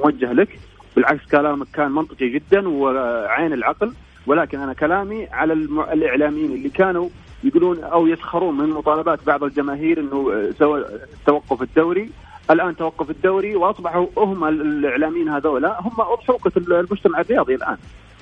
موجه 0.04 0.32
لك. 0.32 0.58
بالعكس 0.96 1.30
كلامك 1.30 1.66
كان 1.74 1.90
منطقي 1.92 2.28
جدا 2.28 2.68
وعين 2.68 3.52
العقل. 3.52 3.92
ولكن 4.26 4.58
أنا 4.58 4.72
كلامي 4.72 5.26
على 5.26 5.52
الإعلاميين 5.92 6.52
اللي 6.52 6.68
كانوا 6.68 7.08
يقولون 7.44 7.84
أو 7.84 8.06
يسخرون 8.06 8.56
من 8.56 8.68
مطالبات 8.70 9.26
بعض 9.26 9.44
الجماهير 9.44 10.00
إنه 10.00 10.50
سواء 10.58 11.00
توقف 11.26 11.62
الدوري. 11.62 12.10
الآن 12.50 12.76
توقف 12.76 13.10
الدوري 13.10 13.56
وأصبحوا 13.56 14.06
هم 14.16 14.44
الإعلاميين 14.44 15.28
هذولا 15.28 15.80
هم 15.80 16.00
أضحوكة 16.00 16.52
المجتمع 16.58 17.20
الرياضي 17.20 17.54
الآن. 17.54 17.76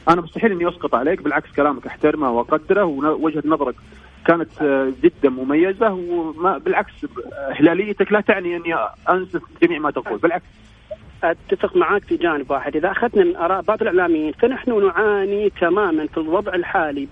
أنا 0.08 0.20
مستحيل 0.20 0.52
إني 0.52 0.68
أسقط 0.68 0.94
عليك 0.94 1.22
بالعكس 1.22 1.52
كلامك 1.52 1.86
أحترمه 1.86 2.30
وأقدره 2.30 2.84
ووجهه 2.84 3.42
نظرك 3.44 3.74
كانت 4.26 4.62
آه، 4.62 4.92
جدا 5.02 5.28
مميزة 5.28 5.92
وما 5.92 6.58
بالعكس 6.58 6.92
هلاليتك 7.52 8.12
لا 8.12 8.20
تعني 8.20 8.56
أني 8.56 8.74
أنسف 9.08 9.42
جميع 9.62 9.78
ما 9.78 9.90
تقول 9.90 10.18
بالعكس. 10.18 10.44
أتفق 11.24 11.76
معك 11.76 12.02
في 12.02 12.16
جانب 12.16 12.50
واحد. 12.50 12.76
إذا 12.76 12.90
أخذنا 12.90 13.24
من 13.24 13.36
آراء 13.36 13.62
بعض 13.62 13.82
الإعلاميين 13.82 14.32
فنحن 14.32 14.86
نعاني 14.86 15.50
تماما 15.60 16.06
في 16.06 16.18
الوضع 16.18 16.54
الحالي 16.54 17.08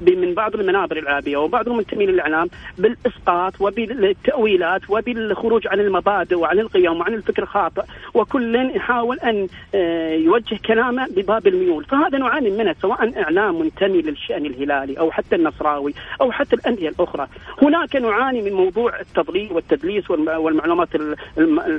من 0.00 0.34
بعض 0.34 0.54
المنابر 0.54 0.96
الإعلامية 0.96 1.36
وبعض 1.36 1.68
المنتمين 1.68 2.10
للإعلام 2.10 2.48
بالإسقاط 2.78 3.60
وبالتأويلات 3.60 4.90
وبالخروج 4.90 5.66
عن 5.66 5.80
المبادئ 5.80 6.34
وعن 6.34 6.58
القيم 6.58 7.00
وعن 7.00 7.14
الفكر 7.14 7.42
الخاطئ 7.42 7.82
وكل 8.14 8.70
يحاول 8.76 9.18
أن 9.18 9.46
آه، 9.74 10.14
يوجه 10.14 10.58
كلامه 10.66 11.06
بباب 11.16 11.46
الميول. 11.46 11.84
فهذا 11.84 12.18
نعاني 12.18 12.50
منه 12.50 12.74
سواء 12.82 13.22
إعلام 13.22 13.60
منتمي 13.60 14.02
للشأن 14.02 14.46
الهلالي 14.46 14.98
أو 14.98 15.10
حتى 15.10 15.36
النصراوي 15.36 15.94
أو 16.20 16.32
حتى 16.32 16.56
الأندية 16.56 16.88
الأخرى. 16.88 17.26
هناك 17.62 17.96
نعاني 17.96 18.42
من 18.42 18.52
موضوع 18.52 19.00
التضليل 19.00 19.52
والتدليس 19.52 20.10
والمعلومات 20.10 20.88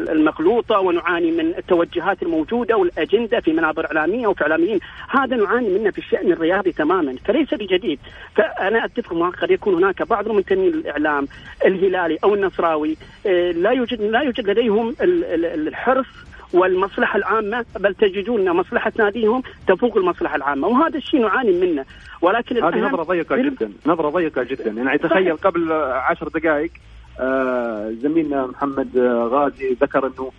المخلوطة 0.09 0.79
ونعاني 0.79 1.31
من 1.31 1.54
التوجهات 1.57 2.23
الموجودة 2.23 2.77
والأجندة 2.77 3.39
في 3.39 3.53
منابر 3.53 3.85
إعلامية 3.85 4.27
وفي 4.27 4.41
إعلاميين. 4.43 4.79
هذا 5.09 5.35
نعاني 5.35 5.69
منه 5.69 5.91
في 5.91 5.97
الشأن 5.97 6.31
الرياضي 6.31 6.71
تماما 6.71 7.15
فليس 7.25 7.53
بجديد. 7.53 7.99
فأنا 8.35 8.85
أتفق 8.85 9.13
معك 9.13 9.35
قد 9.35 9.51
يكون 9.51 9.75
هناك 9.75 10.03
بعض 10.03 10.27
المنتمين 10.27 10.71
للإعلام 10.71 11.27
الهلالي 11.65 12.17
أو 12.23 12.33
النصراوي 12.33 12.97
آه، 13.25 13.51
لا 13.51 13.71
يوجد 13.71 14.01
لا 14.01 14.21
يوجد 14.21 14.49
لديهم 14.49 14.95
الحرص 15.01 16.05
والمصلحة 16.53 17.17
العامة 17.17 17.65
بل 17.79 17.95
تجدون 17.95 18.51
مصلحة 18.51 18.91
ناديهم 18.99 19.43
تفوق 19.67 19.97
المصلحة 19.97 20.35
العامة 20.35 20.67
وهذا 20.67 20.97
الشيء 20.97 21.21
نعاني 21.21 21.51
منه. 21.51 21.85
ولكن 22.21 22.63
هذه 22.63 22.79
نظرة 22.79 23.03
ضيقة 23.03 23.35
جدا 23.37 23.71
نظرة 23.85 24.09
ضيقة 24.09 24.43
جدا. 24.43 24.71
يعني 24.71 24.97
تخيل 24.97 25.37
قبل 25.37 25.71
عشر 25.71 26.27
دقائق 26.27 26.71
آه 27.19 27.93
زميلنا 28.01 28.45
محمد 28.45 28.97
غازي 29.31 29.77
ذكر 29.81 30.07
إنه 30.07 30.25
آه 30.27 30.31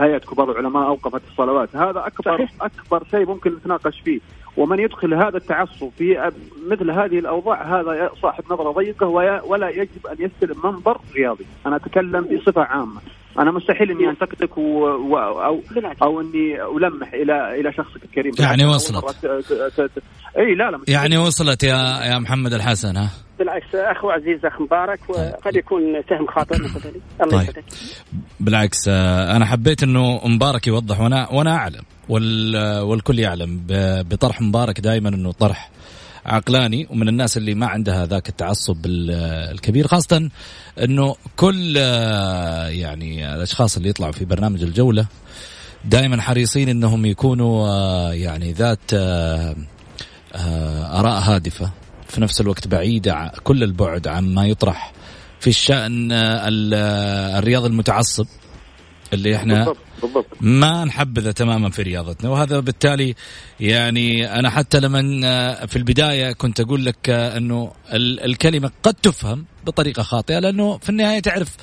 هيئة 0.00 0.18
كبار 0.18 0.50
العلماء 0.50 0.86
أوقفت 0.86 1.22
الصلوات. 1.30 1.76
هذا 1.76 2.06
اكبر 2.06 2.36
صحيح. 2.36 2.50
أكبر 2.60 3.04
شيء 3.10 3.26
ممكن 3.26 3.50
نتناقش 3.54 4.00
فيه. 4.04 4.20
ومن 4.56 4.78
يدخل 4.78 5.14
هذا 5.14 5.36
التعصب 5.36 5.88
في 5.98 6.30
مثل 6.70 6.90
هذه 6.90 7.18
الأوضاع 7.18 7.80
هذا 7.80 8.10
صاحب 8.22 8.44
نظرة 8.50 8.72
ضيقة 8.72 9.06
ولا 9.46 9.68
يجب 9.68 10.06
أن 10.06 10.16
يستلم 10.18 10.56
منبر 10.64 11.00
رياضي. 11.14 11.46
أنا 11.66 11.76
أتكلم 11.76 12.20
بصفة 12.20 12.62
عامة. 12.62 13.00
أنا 13.38 13.50
مستحيل 13.50 13.90
إني 13.90 14.10
أنتقدك 14.10 14.58
و... 14.58 14.62
و... 14.84 15.18
أو 15.18 15.60
أو 16.02 16.20
إني 16.20 16.62
ألمح 16.62 17.12
إلى 17.12 17.60
إلى 17.60 17.72
شخصك 17.72 18.04
الكريم. 18.04 18.32
يعني 18.40 18.64
وصلت. 18.64 19.24
اي 20.38 20.54
لا 20.54 20.70
لا 20.70 20.80
يعني 20.88 21.18
وصلت 21.18 21.62
يا 21.62 21.76
يا 22.04 22.18
محمد 22.18 22.52
الحسن 22.52 22.96
ها؟ 22.96 23.08
بالعكس 23.42 23.74
اخو 23.74 24.10
عزيز 24.10 24.44
أخ 24.44 24.60
مبارك 24.60 25.00
وقد 25.08 25.56
يكون 25.56 26.02
فهم 26.02 26.26
خاطئ 26.26 26.58
من 26.58 26.68
قبلي 26.68 27.00
الله 27.22 27.38
طيب. 27.38 27.48
يسعدك. 27.48 27.64
بالعكس 28.40 28.88
آه، 28.88 29.36
أنا 29.36 29.46
حبيت 29.46 29.82
إنه 29.82 30.20
مبارك 30.28 30.66
يوضح 30.66 31.00
وأنا 31.00 31.28
وأنا 31.32 31.56
أعلم 31.56 31.82
وال... 32.08 32.56
والكل 32.80 33.18
يعلم 33.18 33.60
بطرح 34.10 34.40
مبارك 34.40 34.80
دائما 34.80 35.08
إنه 35.08 35.32
طرح 35.32 35.70
عقلاني 36.26 36.86
ومن 36.90 37.08
الناس 37.08 37.36
اللي 37.36 37.54
ما 37.54 37.66
عندها 37.66 38.06
ذاك 38.06 38.28
التعصب 38.28 38.76
الكبير 38.86 39.86
خاصة 39.86 40.30
إنه 40.82 41.16
كل 41.36 41.76
يعني 42.68 43.34
الأشخاص 43.34 43.76
اللي 43.76 43.88
يطلعوا 43.88 44.12
في 44.12 44.24
برنامج 44.24 44.62
الجولة 44.62 45.06
دائما 45.84 46.20
حريصين 46.20 46.68
إنهم 46.68 47.06
يكونوا 47.06 47.68
يعني 48.12 48.52
ذات 48.52 48.94
آراء 50.94 51.20
هادفة. 51.20 51.70
في 52.12 52.20
نفس 52.20 52.40
الوقت 52.40 52.68
بعيدة 52.68 53.32
كل 53.44 53.62
البعد 53.62 54.08
عن 54.08 54.34
ما 54.34 54.46
يطرح 54.46 54.92
في 55.40 55.50
الشأن 55.50 56.08
الرياضي 56.12 57.66
المتعصب 57.66 58.26
اللي 59.12 59.36
إحنا 59.36 59.54
بالضبط. 59.54 59.76
بالضبط. 60.02 60.26
ما 60.40 60.84
نحبذه 60.84 61.30
تماما 61.30 61.70
في 61.70 61.82
رياضتنا 61.82 62.30
وهذا 62.30 62.60
بالتالي 62.60 63.14
يعني 63.60 64.38
أنا 64.38 64.50
حتى 64.50 64.80
لما 64.80 65.66
في 65.66 65.76
البداية 65.76 66.32
كنت 66.32 66.60
أقول 66.60 66.84
لك 66.84 67.10
إنه 67.10 67.72
الكلمة 67.94 68.70
قد 68.82 68.94
تفهم 68.94 69.44
بطريقة 69.66 70.02
خاطئة 70.02 70.38
لأنه 70.38 70.78
في 70.78 70.88
النهاية 70.88 71.20
تعرف 71.20 71.56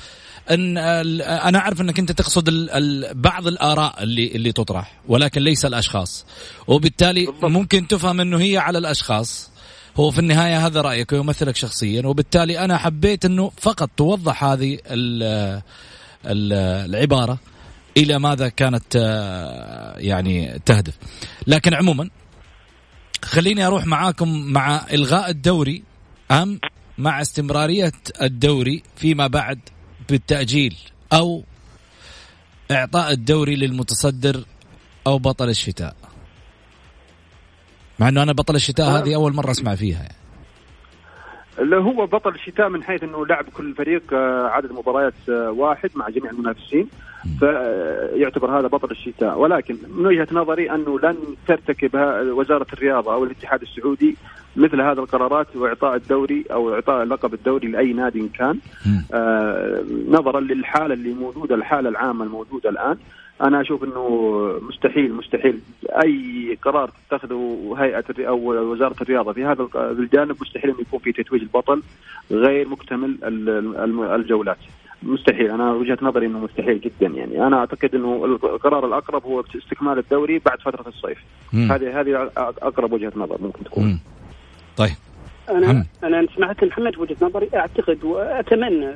إن 0.50 0.78
أنا 0.78 1.58
أعرف 1.58 1.80
إنك 1.80 1.98
أنت 1.98 2.12
تقصد 2.12 2.48
ال 2.48 2.70
ال 2.70 3.14
بعض 3.14 3.46
الآراء 3.46 4.02
اللي 4.02 4.26
اللي 4.34 4.52
تطرح 4.52 5.00
ولكن 5.08 5.42
ليس 5.42 5.64
الأشخاص 5.64 6.26
وبالتالي 6.66 7.26
بالضبط. 7.26 7.44
ممكن 7.44 7.88
تفهم 7.88 8.20
إنه 8.20 8.38
هي 8.40 8.58
على 8.58 8.78
الأشخاص 8.78 9.49
هو 9.96 10.10
في 10.10 10.18
النهاية 10.18 10.66
هذا 10.66 10.80
رأيك 10.80 11.12
ويمثلك 11.12 11.56
شخصيا 11.56 12.06
وبالتالي 12.06 12.58
أنا 12.58 12.78
حبيت 12.78 13.24
إنه 13.24 13.52
فقط 13.56 13.90
توضح 13.96 14.44
هذه 14.44 14.78
ال 14.86 15.22
ال 16.26 16.52
العبارة 16.90 17.38
إلى 17.96 18.18
ماذا 18.18 18.48
كانت 18.48 18.96
آه، 18.96 19.98
يعني 19.98 20.60
تهدف. 20.66 20.94
لكن 21.46 21.74
عموما 21.74 22.10
خليني 23.24 23.66
أروح 23.66 23.86
معاكم 23.86 24.28
مع 24.42 24.86
إلغاء 24.92 25.30
الدوري 25.30 25.82
أم 26.30 26.60
مع 26.98 27.20
استمرارية 27.20 27.92
الدوري 28.22 28.82
فيما 28.96 29.26
بعد 29.26 29.58
بالتأجيل 30.08 30.76
أو 31.12 31.44
إعطاء 32.70 33.12
الدوري 33.12 33.56
للمتصدر 33.56 34.44
أو 35.06 35.18
بطل 35.18 35.48
الشتاء. 35.48 35.96
مع 38.00 38.08
إنه 38.08 38.22
أنا 38.22 38.32
بطل 38.32 38.54
الشتاء 38.54 38.86
آه. 38.86 38.98
هذه 38.98 39.14
أول 39.14 39.34
مرة 39.34 39.50
أسمع 39.50 39.74
فيها 39.74 39.98
يعني. 39.98 40.14
اللي 41.58 41.76
هو 41.76 42.06
بطل 42.06 42.34
الشتاء 42.34 42.68
من 42.68 42.82
حيث 42.82 43.02
إنه 43.02 43.26
لعب 43.26 43.44
كل 43.44 43.74
فريق 43.74 44.02
آه، 44.12 44.48
عدد 44.48 44.72
مباريات 44.72 45.14
آه، 45.28 45.50
واحد 45.50 45.90
مع 45.94 46.08
جميع 46.08 46.30
المنافسين 46.30 46.88
فيعتبر 47.38 48.58
هذا 48.58 48.66
بطل 48.66 48.90
الشتاء. 48.90 49.38
ولكن 49.38 49.76
من 49.96 50.06
وجهة 50.06 50.28
نظري 50.32 50.70
أنه 50.70 50.98
لن 51.00 51.16
ترتكب 51.48 51.90
وزارة 52.36 52.66
الرياضة 52.72 53.14
أو 53.14 53.24
الاتحاد 53.24 53.62
السعودي 53.62 54.16
مثل 54.56 54.80
هذه 54.80 54.98
القرارات 54.98 55.56
وإعطاء 55.56 55.96
الدوري 55.96 56.44
أو 56.52 56.74
إعطاء 56.74 57.04
لقب 57.04 57.34
الدوري 57.34 57.68
لأي 57.68 57.92
نادي 57.92 58.28
كان. 58.28 58.58
آه 59.14 59.84
نظرا 60.08 60.40
للحالة 60.40 60.94
اللي 60.94 61.14
موجودة 61.14 61.54
الحالة 61.54 61.88
العامة 61.88 62.24
الموجودة 62.24 62.70
الآن 62.70 62.96
أنا 63.42 63.60
أشوف 63.60 63.84
أنه 63.84 64.60
مستحيل 64.68 65.12
مستحيل. 65.14 65.60
أي 66.04 66.58
قرار 66.62 66.90
تتخذه 67.08 67.74
هيئة 67.78 68.04
أو 68.28 68.70
وزارة 68.72 68.96
الرياضة 69.02 69.32
في 69.32 69.44
هذا 69.44 69.68
الجانب 69.76 70.36
مستحيل 70.40 70.70
انه 70.70 70.80
يكون 70.80 70.98
في 70.98 71.12
تتويج 71.12 71.42
البطل 71.42 71.82
غير 72.30 72.68
مكتمل 72.68 73.16
الجولات. 74.14 74.58
مستحيل. 75.02 75.50
أنا 75.50 75.72
وجهة 75.72 75.98
نظري 76.02 76.26
إنه 76.26 76.38
مستحيل 76.38 76.80
جدا 76.80 77.06
يعني. 77.06 77.46
أنا 77.46 77.56
أعتقد 77.58 77.94
إنه 77.94 78.24
القرار 78.24 78.86
الأقرب 78.86 79.24
هو 79.24 79.44
استكمال 79.56 79.98
الدوري 79.98 80.38
بعد 80.38 80.60
فترة 80.60 80.88
الصيف. 80.88 81.18
هذه 81.52 82.00
هذه 82.00 82.30
أقرب 82.36 82.92
وجهة 82.92 83.12
نظر 83.16 83.36
ممكن 83.42 83.64
تكون. 83.64 83.84
مم. 83.84 83.98
طيب. 84.76 84.96
أنا 85.50 85.84
أنا 86.04 86.26
سمعت 86.36 86.64
محمد 86.64 86.98
وجهة 86.98 87.16
نظري 87.22 87.48
أعتقد 87.54 88.04
وأتمنى 88.04 88.90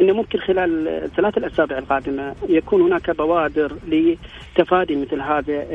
إنه 0.00 0.12
ممكن 0.12 0.38
خلال 0.38 0.88
الثلاث 0.88 1.38
الأسابيع 1.38 1.78
القادمة 1.78 2.34
يكون 2.48 2.82
هناك 2.82 3.10
بوادر 3.10 3.72
لتفادي 3.88 4.96
مثل 4.96 5.20
هذا 5.20 5.66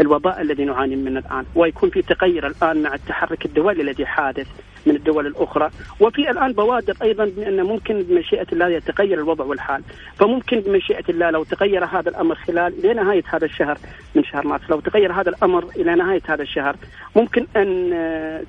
الوباء 0.00 0.40
الذي 0.40 0.64
نعاني 0.64 0.96
منه 0.96 1.20
الآن. 1.20 1.44
ويكون 1.54 1.90
في 1.90 2.02
تغير 2.02 2.46
الآن 2.46 2.82
مع 2.82 2.94
التحرك 2.94 3.46
الدولي 3.46 3.82
الذي 3.82 4.06
حادث 4.06 4.46
من 4.86 4.96
الدول 4.96 5.26
الأخرى. 5.26 5.70
وفي 6.00 6.30
الآن 6.30 6.52
بوادر 6.52 6.94
أيضا 7.02 7.24
بأن 7.24 7.62
ممكن 7.62 8.02
بمشيئة 8.02 8.46
الله 8.52 8.68
يتغير 8.68 9.18
الوضع 9.18 9.44
والحال. 9.44 9.82
فممكن 10.16 10.60
بمشيئة 10.60 11.04
الله 11.08 11.30
لو 11.30 11.44
تغير 11.44 11.84
هذا 11.84 12.10
الأمر 12.10 12.34
خلال 12.34 12.84
إلى 12.84 12.94
نهاية 12.94 13.22
هذا 13.26 13.44
الشهر 13.44 13.78
من 14.14 14.24
شهر 14.24 14.46
مارس 14.46 14.70
لو 14.70 14.80
تغير 14.80 15.12
هذا 15.12 15.30
الأمر 15.30 15.64
إلى 15.76 15.94
نهاية 15.94 16.22
هذا 16.28 16.42
الشهر 16.42 16.76
ممكن 17.16 17.46
أن 17.56 17.92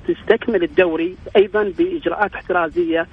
تستكمل 0.07 0.63
الدوري 0.63 1.15
أيضا 1.35 1.63
بإجراءات 1.77 2.33
احترازية 2.33 3.07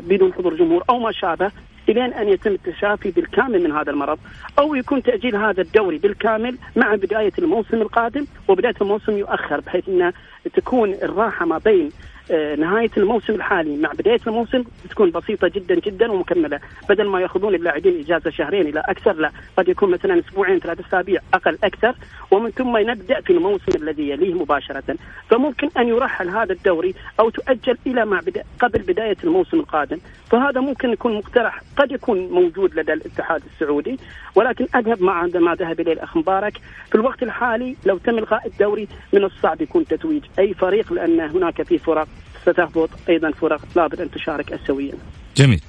بدون 0.00 0.32
حضور 0.32 0.54
جمهور 0.54 0.84
أو 0.90 0.98
ما 0.98 1.12
شابه 1.12 1.50
إلين 1.88 2.12
أن 2.12 2.28
يتم 2.28 2.50
التشافي 2.50 3.10
بالكامل 3.10 3.62
من 3.62 3.72
هذا 3.72 3.90
المرض 3.90 4.18
أو 4.58 4.74
يكون 4.74 5.02
تأجيل 5.02 5.36
هذا 5.36 5.62
الدوري 5.62 5.98
بالكامل 5.98 6.58
مع 6.76 6.94
بداية 6.94 7.32
الموسم 7.38 7.82
القادم 7.82 8.26
وبداية 8.48 8.74
الموسم 8.80 9.12
يؤخر 9.12 9.60
بحيث 9.60 9.88
أن 9.88 10.12
تكون 10.54 10.92
الراحة 10.92 11.46
ما 11.46 11.58
بين 11.58 11.88
آه، 11.88 12.19
نهاية 12.58 12.90
الموسم 12.96 13.34
الحالي. 13.34 13.76
مع 13.76 13.92
بداية 13.92 14.20
الموسم 14.26 14.64
تكون 14.90 15.10
بسيطة 15.10 15.48
جدا 15.48 15.74
جدا 15.74 16.12
ومكملة. 16.12 16.60
بدل 16.88 17.06
ما 17.06 17.20
يأخذون 17.20 17.54
اللاعبين 17.54 18.00
إجازة 18.00 18.30
شهرين 18.30 18.66
إلى 18.66 18.80
أكثر 18.80 19.12
لا. 19.12 19.30
قد 19.56 19.68
يكون 19.68 19.90
مثلا 19.90 20.18
أسبوعين 20.18 20.58
ثلاث 20.58 20.86
أسابيع 20.86 21.20
أقل 21.34 21.58
أكثر. 21.64 21.94
ومن 22.30 22.50
ثم 22.50 22.76
نبدأ 22.76 23.20
في 23.20 23.32
الموسم 23.32 23.72
الذي 23.82 24.08
يليه 24.08 24.34
مباشرة. 24.34 24.96
فممكن 25.28 25.68
أن 25.78 25.88
يرحل 25.88 26.28
هذا 26.28 26.52
الدوري 26.52 26.94
أو 27.20 27.30
تؤجل 27.30 27.78
إلى 27.86 28.04
ما 28.04 28.20
بدا 28.20 28.44
قبل 28.60 28.78
بداية 28.78 29.16
الموسم 29.24 29.60
القادم. 29.60 29.98
فهذا 30.30 30.60
ممكن 30.60 30.90
يكون 30.90 31.14
مقترح. 31.18 31.60
قد 31.76 31.92
يكون 31.92 32.18
موجود 32.18 32.74
لدى 32.74 32.92
الاتحاد 32.92 33.42
السعودي. 33.54 33.98
ولكن 34.34 34.66
أذهب 34.76 35.02
مع 35.02 35.26
ما 35.34 35.54
ذهب 35.54 35.80
إليه 35.80 35.92
الأخ 35.92 36.16
مبارك. 36.16 36.58
في 36.88 36.94
الوقت 36.94 37.22
الحالي 37.22 37.76
لو 37.86 37.98
تم 37.98 38.18
إلغاء 38.18 38.46
الدوري 38.46 38.88
من 39.12 39.24
الصعب 39.24 39.62
يكون 39.62 39.84
تتويج 39.84 40.24
أي 40.38 40.54
فريق 40.54 40.92
لأن 40.92 41.20
هناك 41.20 41.62
في 41.62 41.78
فرق 41.78 42.08
ستهبط 42.42 42.90
أيضا 43.08 43.30
فرق 43.30 43.60
لابد 43.76 44.00
ان 44.00 44.10
تشارك 44.10 44.52
اسيويا. 44.52 44.92
جميل. 45.36 45.60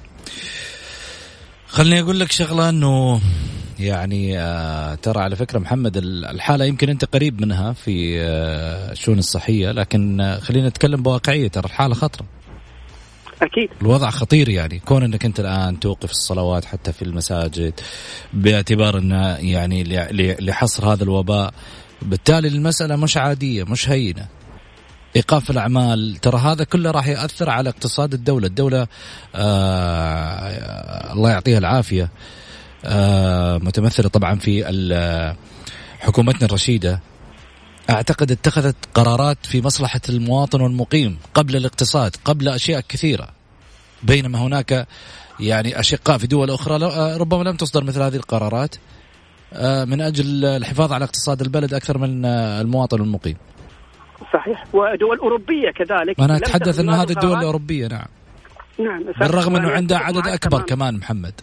خليني 1.66 2.00
أقول 2.00 2.20
لك 2.20 2.32
شغلة 2.32 2.68
إنه 2.68 3.20
يعني 3.80 4.38
آه 4.38 4.94
ترى 4.94 5.20
على 5.20 5.36
فكرة 5.36 5.58
محمد 5.58 5.96
الحالة 5.96 6.64
يمكن 6.64 6.88
أنت 6.88 7.04
قريب 7.04 7.40
منها 7.40 7.72
في 7.72 8.20
آه 8.20 8.92
الشؤون 8.92 9.18
الصحية 9.18 9.70
لكن 9.72 10.20
آه 10.20 10.38
خلينا 10.38 10.68
نتكلم 10.68 11.02
بواقعية 11.02 11.48
ترى 11.48 11.64
الحالة 11.64 11.94
خطرة. 11.94 12.26
أكيد 13.42 13.68
الوضع 13.82 14.10
خطير 14.10 14.48
يعني 14.48 14.78
كون 14.78 15.02
انك 15.02 15.24
أنت 15.24 15.40
الآن 15.40 15.80
توقف 15.80 16.10
الصلوات 16.10 16.64
حتى 16.64 16.92
في 16.92 17.02
المساجد 17.02 17.80
باعتبار 18.32 18.98
انه 18.98 19.36
يعني 19.36 19.84
لحصر 20.40 20.92
هذا 20.92 21.02
الوباء 21.04 21.54
بالتالي 22.02 22.48
المسألة 22.48 22.96
مش 22.96 23.16
عادية 23.16 23.64
مش 23.64 23.88
هينة 23.88 24.28
إيقاف 25.16 25.50
الأعمال. 25.50 26.16
ترى 26.16 26.38
هذا 26.38 26.64
كله 26.64 26.90
راح 26.90 27.06
يأثر 27.06 27.50
على 27.50 27.68
اقتصاد 27.68 28.14
الدولة. 28.14 28.46
الدولة 28.46 28.86
آه 29.34 31.12
الله 31.12 31.30
يعطيها 31.30 31.58
العافية 31.58 32.10
آه 32.84 33.58
متمثلة 33.58 34.08
طبعا 34.08 34.34
في 34.34 34.64
حكومتنا 36.00 36.46
الرشيدة. 36.46 37.00
أعتقد 37.90 38.30
اتخذت 38.30 38.76
قرارات 38.94 39.38
في 39.42 39.62
مصلحة 39.62 40.00
المواطن 40.08 40.60
والمقيم 40.60 41.18
قبل 41.34 41.56
الاقتصاد 41.56 42.16
قبل 42.24 42.48
أشياء 42.48 42.80
كثيرة. 42.88 43.28
بينما 44.02 44.38
هناك 44.38 44.86
يعني 45.40 45.80
أشقاء 45.80 46.18
في 46.18 46.26
دول 46.26 46.50
أخرى 46.50 46.84
آه، 46.84 47.16
ربما 47.16 47.42
لم 47.42 47.56
تصدر 47.56 47.84
مثل 47.84 48.02
هذه 48.02 48.16
القرارات 48.16 48.76
آه، 49.52 49.84
من 49.84 50.00
أجل 50.00 50.44
الحفاظ 50.44 50.92
على 50.92 51.04
اقتصاد 51.04 51.40
البلد 51.42 51.74
أكثر 51.74 51.98
من 51.98 52.24
آه، 52.24 52.60
المواطن 52.60 53.00
والمقيم. 53.00 53.36
صحيح. 54.32 54.64
ودول 54.72 55.18
اوروبيه 55.18 55.70
كذلك. 55.70 56.20
أنا 56.20 56.36
أتحدث 56.36 56.80
إنه 56.80 57.02
هذه 57.02 57.10
الدول 57.10 57.38
الأوروبية 57.38 57.86
نعم. 57.86 58.06
نعم 58.78 59.02
بالرغم 59.20 59.56
إنه 59.56 59.70
عندها 59.70 59.98
عدد 59.98 60.26
أكبر 60.26 60.60
تمام. 60.60 60.66
كمان 60.66 60.96
محمد. 60.96 61.34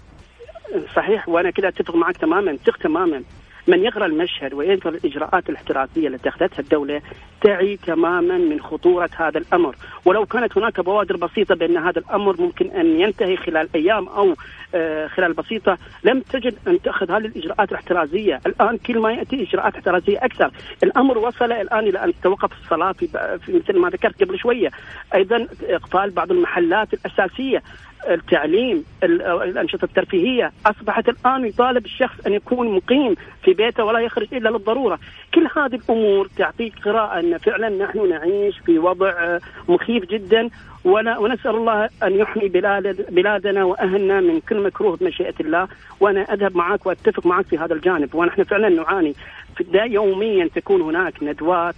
صحيح 0.95 1.29
وأنا 1.29 1.51
كذا 1.51 1.67
أتفق 1.67 1.95
معك 1.95 2.17
تماما 2.17 2.51
اتفق 2.51 2.77
تماما. 2.77 3.23
من 3.67 3.83
يقرأ 3.83 4.05
المشهد 4.05 4.53
ويقرا 4.53 4.91
الإجراءات 4.91 5.49
الاحترازية 5.49 6.07
التي 6.07 6.29
اتخذتها 6.29 6.59
الدولة 6.59 7.01
تعي 7.41 7.77
تماما 7.77 8.37
من 8.37 8.59
خطورة 8.59 9.09
هذا 9.15 9.37
الأمر، 9.37 9.75
ولو 10.05 10.25
كانت 10.25 10.57
هناك 10.57 10.79
بوادر 10.79 11.17
بسيطة 11.17 11.55
بأن 11.55 11.77
هذا 11.77 11.99
الأمر 11.99 12.41
ممكن 12.41 12.71
أن 12.71 12.99
ينتهي 12.99 13.37
خلال 13.37 13.69
أيام 13.75 14.07
أو 14.07 14.35
آه، 14.75 15.07
خلال 15.07 15.33
بسيطة، 15.33 15.77
لم 16.03 16.21
تجد 16.21 16.55
أن 16.67 16.81
تأخذ 16.81 17.11
هذه 17.11 17.25
الإجراءات 17.25 17.71
الاحترازية، 17.71 18.41
الآن 18.45 18.77
كل 18.77 18.99
ما 18.99 19.11
يأتي 19.11 19.43
إجراءات 19.43 19.75
احترازية 19.75 20.17
أكثر، 20.17 20.51
الأمر 20.83 21.17
وصل 21.17 21.51
الآن 21.51 21.87
إلى 21.87 22.03
أن 22.03 22.13
تتوقف 22.13 22.51
الصلاة 22.63 22.91
في 22.91 23.07
مثل 23.47 23.79
ما 23.79 23.89
ذكرت 23.89 24.23
قبل 24.23 24.39
شوية، 24.39 24.69
أيضا 25.15 25.47
إقفال 25.63 26.09
بعض 26.09 26.31
المحلات 26.31 26.93
الأساسية، 26.93 27.63
التعليم 28.09 28.83
الأنشطة 29.03 29.85
الترفيهية. 29.85 30.51
أصبحت 30.65 31.09
الآن 31.09 31.45
يطالب 31.45 31.85
الشخص 31.85 32.27
أن 32.27 32.33
يكون 32.33 32.75
مقيم 32.75 33.15
في 33.43 33.53
بيته 33.53 33.83
ولا 33.83 33.99
يخرج 33.99 34.27
إلا 34.33 34.49
للضرورة. 34.49 34.99
كل 35.33 35.47
هذه 35.55 35.75
الأمور 35.75 36.27
تعطيك 36.37 36.73
قراءة 36.85 37.19
أن 37.19 37.37
فعلا 37.37 37.69
نحن 37.69 38.09
نعيش 38.09 38.59
في 38.65 38.79
وضع 38.79 39.39
مخيف 39.69 40.05
جدا. 40.05 40.49
ونسأل 40.85 41.55
الله 41.55 41.89
أن 42.03 42.15
يحمي 42.15 42.49
بلاد 42.49 43.05
بلادنا 43.13 43.63
وأهلنا 43.63 44.19
من 44.19 44.39
كل 44.39 44.63
مكروه 44.63 44.97
بمشيئة 44.97 45.35
الله. 45.39 45.67
وأنا 45.99 46.21
أذهب 46.21 46.57
معك 46.57 46.85
وأتفق 46.85 47.25
معك 47.25 47.45
في 47.45 47.57
هذا 47.57 47.73
الجانب. 47.73 48.15
ونحن 48.15 48.43
فعلا 48.43 48.69
نعاني. 48.69 49.13
يوميا 49.73 50.49
تكون 50.55 50.81
هناك 50.81 51.23
ندوات 51.23 51.75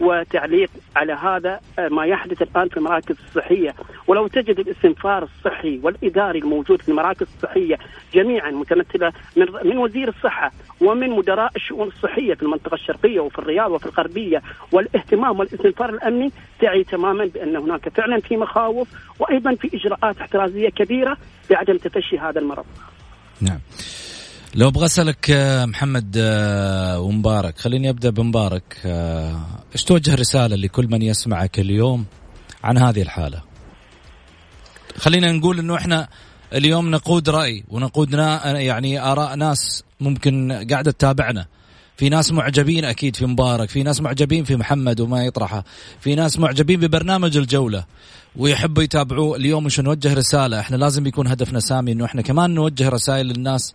وتعليق 0.00 0.70
على 0.96 1.12
هذا 1.12 1.60
آه، 1.78 1.88
ما 1.88 2.04
يحدث 2.06 2.42
الآن 2.42 2.68
في 2.68 2.76
المراكز 2.76 3.16
الصحية 3.28 3.74
ولو 4.06 4.26
تجد 4.26 4.58
الاستنفار 4.58 5.22
الصحي 5.22 5.80
والإداري 5.82 6.38
الموجود 6.38 6.82
في 6.82 6.88
المراكز 6.88 7.26
الصحية 7.36 7.78
جميعا 8.14 8.50
متمثلة 8.50 9.12
من 9.36 9.46
من 9.64 9.78
وزير 9.78 10.08
الصحة 10.08 10.52
ومن 10.80 11.10
مدراء 11.10 11.52
الشؤون 11.56 11.88
الصحية 11.88 12.34
في 12.34 12.42
المنطقة 12.42 12.74
الشرقية 12.74 13.20
وفي 13.20 13.38
الرياض 13.38 13.70
وفي 13.70 13.86
الغربية 13.86 14.42
والاهتمام 14.72 15.38
والاستنفار 15.38 15.90
الأمني 15.90 16.32
تعي 16.60 16.84
تماما 16.84 17.24
بأن 17.24 17.56
هناك 17.56 17.88
فعلا 17.88 18.20
في 18.20 18.36
مخاوف 18.36 18.88
وأيضا 19.18 19.54
في 19.54 19.76
إجراءات 19.76 20.18
احترازية 20.20 20.68
كبيرة 20.68 21.16
بعدم 21.50 21.76
تفشي 21.76 22.18
هذا 22.18 22.40
المرض. 22.40 22.64
نعم. 23.40 23.58
لو 24.58 24.68
أبغى 24.68 24.84
أسألك 24.84 25.30
آه، 25.30 25.64
محمد 25.64 26.16
آه، 26.18 27.00
ومبارك 27.00 27.58
خليني 27.58 27.90
أبدأ 27.90 28.10
بمبارك. 28.10 28.80
آه، 28.86 29.46
إيش 29.72 29.84
توجه 29.84 30.14
رساله 30.14 30.56
لكل 30.56 30.88
من 30.90 31.02
يسمعك 31.02 31.58
اليوم 31.58 32.04
عن 32.64 32.78
هذه 32.78 33.02
الحالة؟ 33.02 33.42
خلينا 34.96 35.32
نقول 35.32 35.58
إنه 35.58 35.76
إحنا 35.76 36.08
اليوم 36.52 36.90
نقود 36.90 37.28
رأي 37.28 37.64
ونقود 37.68 38.12
يعني 38.44 39.00
آراء 39.00 39.34
ناس 39.34 39.84
ممكن 40.00 40.52
قاعدة 40.70 40.90
تتابعنا. 40.90 41.46
في 41.96 42.08
ناس 42.08 42.32
معجبين 42.32 42.84
أكيد 42.84 43.16
في 43.16 43.26
مبارك 43.26 43.68
في 43.68 43.82
ناس 43.82 44.00
معجبين 44.00 44.44
في 44.44 44.56
محمد 44.56 45.00
وما 45.00 45.24
يطرحه 45.24 45.64
في 46.00 46.14
ناس 46.14 46.38
معجبين 46.38 46.80
ببرنامج 46.80 47.36
الجولة 47.36 47.84
ويحبوا 48.36 48.82
يتابعوه. 48.82 49.36
اليوم 49.36 49.64
مش 49.64 49.80
نوجه 49.80 50.14
رسالة؟ 50.14 50.60
إحنا 50.60 50.76
لازم 50.76 51.06
يكون 51.06 51.26
هدفنا 51.26 51.60
سامي 51.60 51.92
إنه 51.92 52.04
إحنا 52.04 52.22
كمان 52.22 52.54
نوجه 52.54 52.88
رسائل 52.88 53.26
للناس 53.26 53.74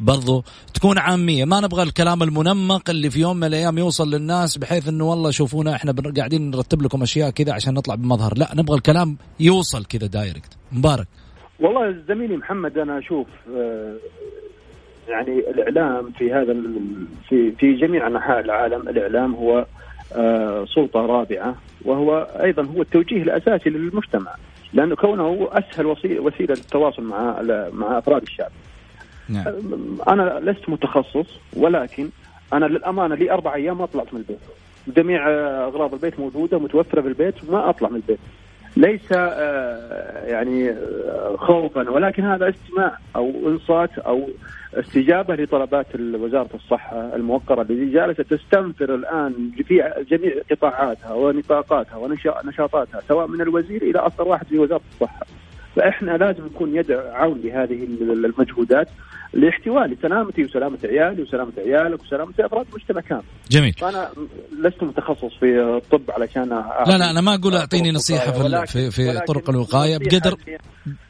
برضو 0.00 0.44
تكون 0.74 0.98
عامية. 0.98 1.44
ما 1.44 1.60
نبغى 1.60 1.82
الكلام 1.82 2.22
المنمق 2.22 2.90
اللي 2.90 3.10
في 3.10 3.20
يوم 3.20 3.36
من 3.36 3.44
الأيام 3.44 3.78
يوصل 3.78 4.10
للناس 4.10 4.58
بحيث 4.58 4.88
إنه 4.88 5.10
والله 5.10 5.30
شوفونا 5.30 5.74
إحنا 5.74 5.94
قاعدين 6.16 6.50
نرتب 6.50 6.82
لكم 6.82 7.02
أشياء 7.02 7.30
كذا 7.30 7.52
عشان 7.52 7.74
نطلع 7.74 7.94
بمظهر. 7.94 8.32
لا 8.36 8.48
نبغى 8.54 8.76
الكلام 8.76 9.16
يوصل 9.40 9.84
كذا 9.84 10.06
دايركت. 10.06 10.56
مبارك. 10.72 11.06
والله 11.60 11.96
زميلي 12.08 12.36
محمد 12.36 12.78
أنا 12.78 12.98
أشوف 12.98 13.26
آه، 13.56 13.94
يعني 15.08 15.38
الإعلام 15.38 16.10
في 16.18 16.32
هذا 16.32 16.56
في 17.28 17.52
في 17.52 17.72
جميع 17.72 18.06
أنحاء 18.06 18.40
العالم 18.40 18.88
الإعلام 18.88 19.34
هو 19.34 19.66
آه، 20.12 20.64
سلطة 20.74 21.00
رابعة 21.00 21.56
وهو 21.84 22.18
أيضا 22.42 22.62
هو 22.62 22.82
التوجيه 22.82 23.22
الأساسي 23.22 23.70
للمجتمع 23.70 24.34
لأنه 24.72 24.96
كونه 24.96 25.48
أسهل 25.52 25.86
وسيلة 25.86 26.54
للتواصل 26.54 27.02
مع 27.02 27.42
مع 27.72 27.98
أفراد 27.98 28.22
الشعب. 28.22 28.50
نعم. 29.30 29.44
أنا 30.08 30.40
لست 30.50 30.68
متخصص 30.68 31.26
ولكن 31.56 32.08
أنا 32.52 32.66
للأمانة 32.66 33.14
لي 33.14 33.30
أربع 33.30 33.54
أيام 33.54 33.78
ما 33.78 33.86
طلعت 33.86 34.14
من 34.14 34.20
البيت. 34.20 34.38
جميع 34.88 35.28
أغراض 35.66 35.94
البيت 35.94 36.20
موجودة 36.20 36.58
متوفرة 36.58 37.00
في 37.00 37.08
البيت 37.08 37.34
وما 37.48 37.70
أطلع 37.70 37.88
من 37.88 37.96
البيت. 37.96 38.18
ليس 38.76 39.12
آه، 39.12 40.26
يعني 40.26 40.70
آه، 40.70 41.36
خوفا 41.38 41.90
ولكن 41.90 42.24
هذا 42.24 42.48
استماع 42.48 42.98
أو 43.16 43.32
إنصات 43.46 43.98
أو 43.98 44.28
استجابة 44.74 45.34
لطلبات 45.34 45.86
وزارة 45.94 46.48
الصحة 46.54 47.14
الموقرة 47.16 47.62
التي 47.62 47.92
جالسة 47.92 48.22
تستنفر 48.22 48.94
الآن 48.94 49.50
في 49.66 50.04
جميع 50.10 50.34
قطاعاتها 50.50 51.14
ونطاقاتها 51.14 51.96
ونشاطاتها 51.96 53.00
سواء 53.08 53.26
من 53.26 53.40
الوزير 53.40 53.82
إلى 53.82 53.98
اصغر 53.98 54.28
واحد 54.28 54.46
في 54.46 54.58
وزارة 54.58 54.82
الصحة. 54.94 55.26
فإحنا 55.76 56.10
لازم 56.10 56.44
نكون 56.46 56.76
يد 56.76 56.92
عون 56.92 57.40
لهذه 57.44 57.84
المجهودات 58.00 58.88
لاحتواء 59.32 59.86
لسلامتي 59.86 60.44
وسلامة 60.44 60.78
عيالي 60.84 61.22
وسلامة 61.22 61.52
عيالك 61.58 62.02
وسلامة 62.02 62.32
أفراد 62.40 62.66
المجتمع 62.68 63.00
كامل. 63.00 63.22
جميل. 63.50 63.72
فأنا 63.72 64.10
لست 64.58 64.82
متخصص 64.82 65.34
في 65.40 65.60
الطب 65.60 66.10
علشان 66.10 66.48
لا 66.86 66.98
لا 66.98 67.10
أنا 67.10 67.20
ما 67.20 67.34
أقول 67.34 67.56
أعطيني 67.56 67.92
نصيحة 67.92 68.32
في 68.32 68.66
في, 68.66 68.90
في 68.90 69.20
طرق 69.26 69.50
الوقاية 69.50 69.98
بقدر 69.98 70.36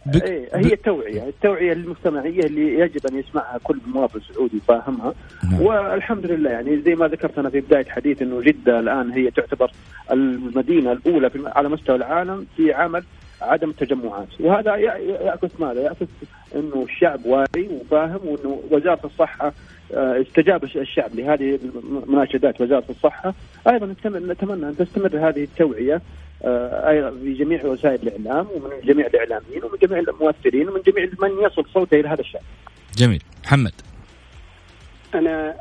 بك 0.06 0.24
إيه 0.24 0.48
هي 0.54 0.72
التوعية، 0.72 1.28
التوعية 1.28 1.72
المجتمعية 1.72 2.40
اللي 2.40 2.78
يجب 2.78 3.06
أن 3.06 3.18
يسمعها 3.18 3.58
كل 3.62 3.78
مواطن 3.86 4.20
سعودي 4.34 4.56
يفهمها 4.56 5.14
نعم. 5.44 5.62
والحمد 5.62 6.26
لله 6.26 6.50
يعني 6.50 6.82
زي 6.82 6.94
ما 6.94 7.08
ذكرت 7.08 7.38
أنا 7.38 7.50
في 7.50 7.61
بداية 7.61 7.84
حديث 7.84 8.22
إنه 8.22 8.40
جدة 8.40 8.80
الآن 8.80 9.11
هي 9.11 9.30
تعتبر 9.30 9.70
المدينة 10.12 10.92
الأولى 10.92 11.30
على 11.46 11.68
مستوى 11.68 11.96
العالم 11.96 12.46
في 12.56 12.72
عمل 12.72 13.04
عدم 13.43 13.70
التجمعات 13.70 14.28
وهذا 14.41 14.76
يعكس 14.76 15.51
ماذا؟ 15.59 15.80
يعكس 15.80 16.07
إنه 16.55 16.82
الشعب 16.82 17.26
واعي 17.26 17.68
وفاهم 17.70 18.20
وإنه 18.24 18.62
وزارة 18.70 19.01
الصحة 19.05 19.53
آه، 19.95 20.22
استجاب 20.22 20.64
الشعب 20.64 21.14
لهذه 21.14 21.59
مناشدات 22.07 22.61
وزارة 22.61 22.84
الصحة 22.91 23.34
أيضا 23.68 23.86
نتمنى 23.86 24.68
أن 24.68 24.76
تستمر 24.76 25.28
هذه 25.28 25.43
التوعية 25.43 26.03
آه، 26.45 26.91
أيضا 26.91 27.11
في 27.11 27.32
جميع 27.32 27.64
وسائل 27.64 28.09
الإعلام 28.09 28.47
ومن 28.55 28.70
جميع 28.84 29.07
الإعلاميين 29.07 29.64
ومن 29.64 29.78
جميع 29.82 29.99
المؤثرين 29.99 30.68
ومن 30.68 30.80
جميع 30.86 31.09
من 31.22 31.47
يصل 31.47 31.64
صوته 31.74 32.01
إلى 32.01 32.09
هذا 32.09 32.20
الشعب. 32.20 32.43
جميل، 32.97 33.22
محمد. 33.45 33.72
أنا 35.14 35.55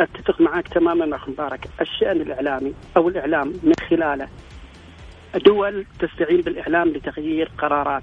أتفق 0.00 0.40
معك 0.40 0.68
تماما 0.68 1.16
اخ 1.16 1.28
مبارك، 1.28 1.68
الشأن 1.80 2.20
الإعلامي 2.20 2.74
أو 2.96 3.08
الإعلام 3.08 3.52
من 3.62 3.72
خلاله 3.90 4.28
دول 5.38 5.84
تستعين 5.98 6.40
بالإعلام 6.40 6.88
لتغيير 6.88 7.50
قرارات، 7.58 8.02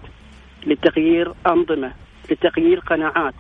لتغيير 0.66 1.34
أنظمة، 1.48 1.92
لتغيير 2.32 2.80
قناعات. 2.80 3.34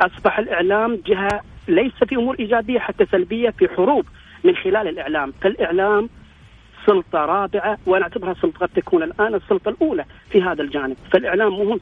أصبح 0.00 0.38
الإعلام 0.38 0.98
جهة 1.06 1.40
ليس 1.68 1.92
في 2.08 2.16
أمور 2.16 2.36
إيجابية 2.40 2.78
حتى 2.78 3.06
سلبية 3.06 3.50
في 3.50 3.68
حروب 3.68 4.06
من 4.44 4.56
خلال 4.56 4.88
الإعلام، 4.88 5.32
فالإعلام 5.42 6.08
سلطة 6.86 7.18
رابعة 7.18 7.78
وأنا 7.86 8.02
أعتبرها 8.04 8.34
سلطة 8.34 8.58
قد 8.58 8.68
تكون 8.76 9.02
الآن 9.02 9.34
السلطة 9.34 9.68
الأولى 9.68 10.04
في 10.30 10.42
هذا 10.42 10.62
الجانب، 10.62 10.96
فالإعلام 11.12 11.58
مهم 11.58 11.80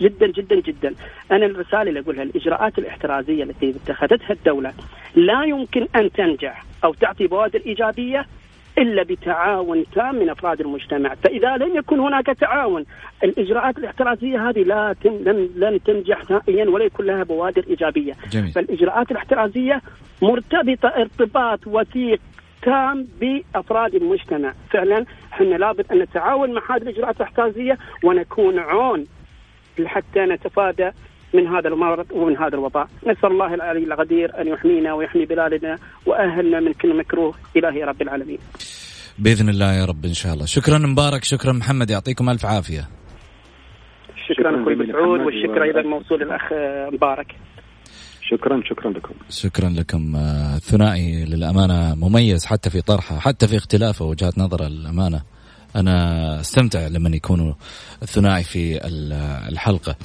جدا 0.00 0.26
جدا 0.26 0.60
جدا. 0.60 0.94
أنا 1.32 1.46
الرسالة 1.46 1.82
اللي 1.82 2.00
أقولها 2.00 2.22
الإجراءات 2.22 2.78
الاحترازية 2.78 3.44
التي 3.44 3.70
اتخذتها 3.70 4.32
الدولة 4.32 4.72
لا 5.14 5.44
يمكن 5.44 5.86
أن 5.96 6.12
تنجح 6.12 6.64
أو 6.84 6.94
تعطي 6.94 7.26
بوادر 7.26 7.60
إيجابية 7.66 8.26
إلا 8.78 9.02
بتعاون 9.02 9.84
تام 9.94 10.14
من 10.14 10.30
أفراد 10.30 10.60
المجتمع، 10.60 11.14
فإذا 11.14 11.56
لم 11.56 11.76
يكن 11.76 11.98
هناك 12.00 12.26
تعاون 12.26 12.84
الإجراءات 13.24 13.78
الاحترازية 13.78 14.48
هذه 14.48 14.62
لا 14.62 14.94
لن 15.04 15.48
لن 15.56 15.82
تنجح 15.82 16.30
نهائيا 16.30 16.70
ولا 16.70 16.84
يكون 16.84 17.06
لها 17.06 17.22
بوادر 17.22 17.64
إيجابية. 17.70 18.12
جميل. 18.30 18.52
فالإجراءات 18.52 19.10
الاحترازية 19.10 19.82
مرتبطة 20.22 20.88
ارتباط 20.88 21.66
وثيق 21.66 22.20
تام 22.62 23.08
بأفراد 23.20 23.94
المجتمع، 23.94 24.52
فعلا 24.70 25.04
إحنا 25.32 25.54
لابد 25.54 25.92
أن 25.92 25.98
نتعاون 25.98 26.54
مع 26.54 26.62
هذه 26.70 26.82
الإجراءات 26.82 27.16
الاحترازية 27.16 27.78
ونكون 28.04 28.58
عون 28.58 29.06
حتى 29.86 30.20
نتفادى 30.20 30.90
من 31.34 31.46
هذا 31.46 31.68
المرض 31.68 32.06
ومن 32.12 32.36
هذا 32.36 32.54
الوباء 32.54 32.88
نسأل 33.06 33.30
الله 33.30 33.54
العلي 33.54 33.84
القدير 33.84 34.40
أن 34.40 34.48
يحمينا 34.48 34.94
ويحمي 34.94 35.26
بلادنا 35.26 35.78
وأهلنا 36.06 36.60
من 36.60 36.72
كل 36.72 36.98
مكروه. 36.98 37.34
إلهي 37.56 37.84
رب 37.84 38.02
العالمين. 38.02 38.38
بإذن 39.18 39.48
الله 39.48 39.72
يا 39.72 39.84
رب 39.84 40.04
إن 40.04 40.14
شاء 40.14 40.34
الله. 40.34 40.46
شكرا 40.46 40.78
مبارك 40.78 41.24
شكرا 41.24 41.52
محمد 41.52 41.90
يعطيكم 41.90 42.30
ألف 42.30 42.46
عافية. 42.46 42.88
شكرا 44.28 44.62
أخوي 44.62 44.74
مسعود 44.74 45.20
والشكر 45.20 45.62
أيضا 45.62 45.82
موصول 45.82 46.22
الأخ 46.22 46.42
مبارك. 46.94 47.26
شكرا 48.22 48.62
شكرا 48.64 48.90
لكم. 48.90 49.14
شكرا 49.30 49.68
لكم 49.68 50.16
الثنائي 50.56 51.24
للأمانة 51.24 51.94
مميز 51.94 52.44
حتى 52.44 52.70
في 52.70 52.80
طرحه 52.80 53.18
حتى 53.18 53.48
في 53.48 53.56
اختلافه 53.56 54.04
وجهات 54.04 54.38
نظر 54.38 54.66
الأمانة. 54.66 55.22
أنا 55.76 56.40
أستمتع 56.40 56.86
لما 56.86 57.16
يكونوا 57.16 57.52
الثنائي 58.02 58.44
في 58.44 58.80
الحلقة. 59.52 59.96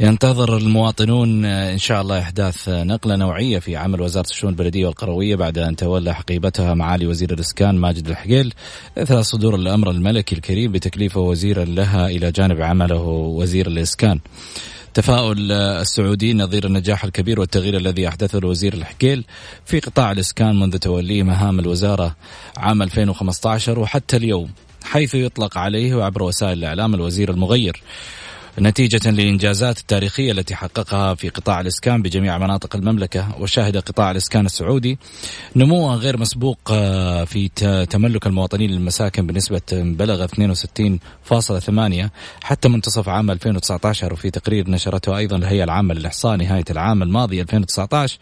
ينتظر 0.00 0.56
المواطنون 0.56 1.44
إن 1.44 1.78
شاء 1.78 2.02
الله 2.02 2.18
إحداث 2.18 2.68
نقلة 2.68 3.16
نوعية 3.16 3.58
في 3.58 3.76
عمل 3.76 4.00
وزارة 4.00 4.30
الشؤون 4.30 4.52
البلدية 4.52 4.86
والقروية 4.86 5.36
بعد 5.36 5.58
أن 5.58 5.76
تولى 5.76 6.14
حقيبتها 6.14 6.74
معالي 6.74 7.06
وزير 7.06 7.32
الإسكان 7.32 7.78
ماجد 7.78 8.08
الحقيل 8.08 8.54
إثر 8.98 9.22
صدور 9.22 9.54
الأمر 9.54 9.90
الملكي 9.90 10.34
الكريم 10.34 10.72
بتكليفه 10.72 11.20
وزيرا 11.20 11.64
لها 11.64 12.06
إلى 12.06 12.32
جانب 12.32 12.60
عمله 12.60 13.02
وزير 13.06 13.66
الإسكان. 13.66 14.20
تفاؤل 14.94 15.52
السعوديين 15.52 16.42
نظير 16.42 16.66
النجاح 16.66 17.04
الكبير 17.04 17.40
والتغيير 17.40 17.76
الذي 17.76 18.08
أحدثه 18.08 18.38
الوزير 18.38 18.74
الحكيل 18.74 19.24
في 19.64 19.80
قطاع 19.80 20.12
الإسكان 20.12 20.60
منذ 20.60 20.78
توليه 20.78 21.22
مهام 21.22 21.58
الوزارة 21.58 22.16
عام 22.56 22.82
2015 22.82 23.78
وحتى 23.78 24.16
اليوم 24.16 24.50
حيث 24.84 25.14
يطلق 25.14 25.58
عليه 25.58 25.94
وعبر 25.94 26.22
وسائل 26.22 26.58
الإعلام 26.58 26.94
الوزير 26.94 27.30
المغير 27.30 27.82
نتيجة 28.58 29.10
للإنجازات 29.10 29.78
التاريخية 29.78 30.32
التي 30.32 30.54
حققها 30.54 31.14
في 31.14 31.28
قطاع 31.28 31.60
الإسكان 31.60 32.02
بجميع 32.02 32.38
مناطق 32.38 32.76
المملكة 32.76 33.28
وشهد 33.40 33.76
قطاع 33.76 34.10
الإسكان 34.10 34.46
السعودي 34.46 34.98
نموا 35.56 35.94
غير 35.94 36.20
مسبوق 36.20 36.58
آه، 36.70 37.24
في 37.24 37.48
تملك 37.90 38.26
المواطنين 38.26 38.70
للمساكن 38.70 39.26
بنسبة 39.26 39.60
بلغ 39.72 40.26
62.8 40.26 42.10
حتى 42.42 42.68
منتصف 42.68 43.08
عام 43.08 43.30
2019 43.30 44.12
وفي 44.12 44.30
تقرير 44.30 44.70
نشرته 44.70 45.16
أيضا 45.16 45.36
الهيئة 45.36 45.64
العامة 45.64 45.94
للإحصاء 45.94 46.36
نهاية 46.36 46.64
العام 46.70 47.02
الماضي 47.02 47.40
2019 47.40 48.18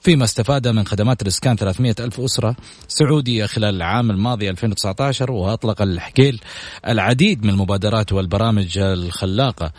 فيما 0.00 0.24
استفاد 0.24 0.68
من 0.68 0.86
خدمات 0.86 1.22
الإسكان 1.22 1.56
300 1.56 1.94
ألف 2.00 2.20
أسرة 2.20 2.56
سعودية 2.88 3.46
خلال 3.46 3.74
العام 3.74 4.10
الماضي 4.10 4.50
2019 4.50 5.32
وأطلق 5.32 5.82
الحكيل 5.82 6.40
العديد 6.88 7.44
من 7.44 7.50
المبادرات 7.50 8.12
والبرامج 8.12 8.78
الخلاقة. 8.78 9.69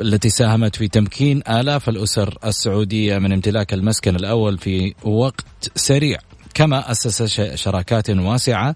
التي 0.00 0.28
ساهمت 0.28 0.76
في 0.76 0.88
تمكين 0.88 1.42
آلاف 1.48 1.88
الأسر 1.88 2.38
السعودية 2.44 3.18
من 3.18 3.32
امتلاك 3.32 3.74
المسكن 3.74 4.16
الأول 4.16 4.58
في 4.58 4.94
وقت 5.04 5.44
سريع. 5.76 6.18
كما 6.54 6.90
أسس 6.90 7.22
شراكات 7.54 8.10
واسعة 8.10 8.74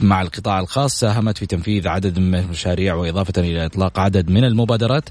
مع 0.00 0.22
القطاع 0.22 0.60
الخاص 0.60 1.00
ساهمت 1.00 1.38
في 1.38 1.46
تنفيذ 1.46 1.88
عدد 1.88 2.18
من 2.18 2.34
المشاريع 2.34 2.94
وإضافة 2.94 3.32
إلى 3.38 3.66
إطلاق 3.66 3.98
عدد 3.98 4.30
من 4.30 4.44
المبادرات 4.44 5.08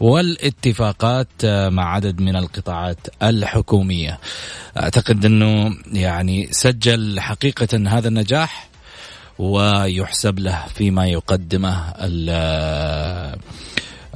والاتفاقات 0.00 1.28
مع 1.46 1.94
عدد 1.94 2.20
من 2.20 2.36
القطاعات 2.36 2.98
الحكومية. 3.22 4.18
أعتقد 4.80 5.24
أنه 5.24 5.76
يعني 5.92 6.48
سجل 6.50 7.20
حقيقة 7.20 7.68
هذا 7.88 8.08
النجاح 8.08 8.68
ويحسب 9.38 10.38
له 10.38 10.64
فيما 10.74 11.06
يقدمه 11.06 11.92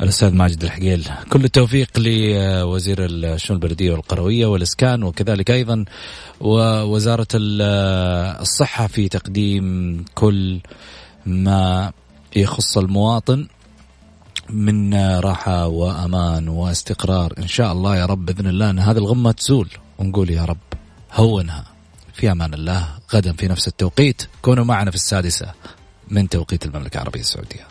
الأستاذ 0.02 0.34
ماجد 0.34 0.64
الحقيل. 0.64 1.08
كل 1.30 1.44
التوفيق 1.44 1.98
لوزير 1.98 2.98
الشؤون 3.00 3.62
البلدية 3.62 3.92
والقروية 3.92 4.46
والإسكان 4.46 5.02
وكذلك 5.02 5.50
أيضا 5.50 5.84
ووزارة 6.40 7.28
الصحة 7.34 8.86
في 8.86 9.08
تقديم 9.08 10.04
كل 10.14 10.60
ما 11.26 11.92
يخص 12.36 12.78
المواطن 12.78 13.46
من 14.50 14.94
راحة 15.20 15.66
وأمان 15.66 16.48
واستقرار. 16.48 17.34
إن 17.38 17.48
شاء 17.48 17.72
الله 17.72 17.96
يا 17.96 18.06
رب 18.06 18.26
بإذن 18.26 18.46
الله 18.46 18.70
إن 18.70 18.78
هذه 18.78 18.98
الغمة 18.98 19.32
تزول 19.32 19.68
ونقول 19.98 20.30
يا 20.30 20.44
رب 20.44 20.58
هونها. 21.12 21.64
في 22.14 22.32
أمان 22.32 22.54
الله. 22.54 22.88
غدا 23.14 23.32
في 23.32 23.48
نفس 23.48 23.68
التوقيت. 23.68 24.22
كونوا 24.42 24.64
معنا 24.64 24.90
في 24.90 24.96
السادسة 24.96 25.52
من 26.08 26.28
توقيت 26.28 26.64
المملكة 26.64 26.94
العربية 26.96 27.20
السعودية. 27.20 27.66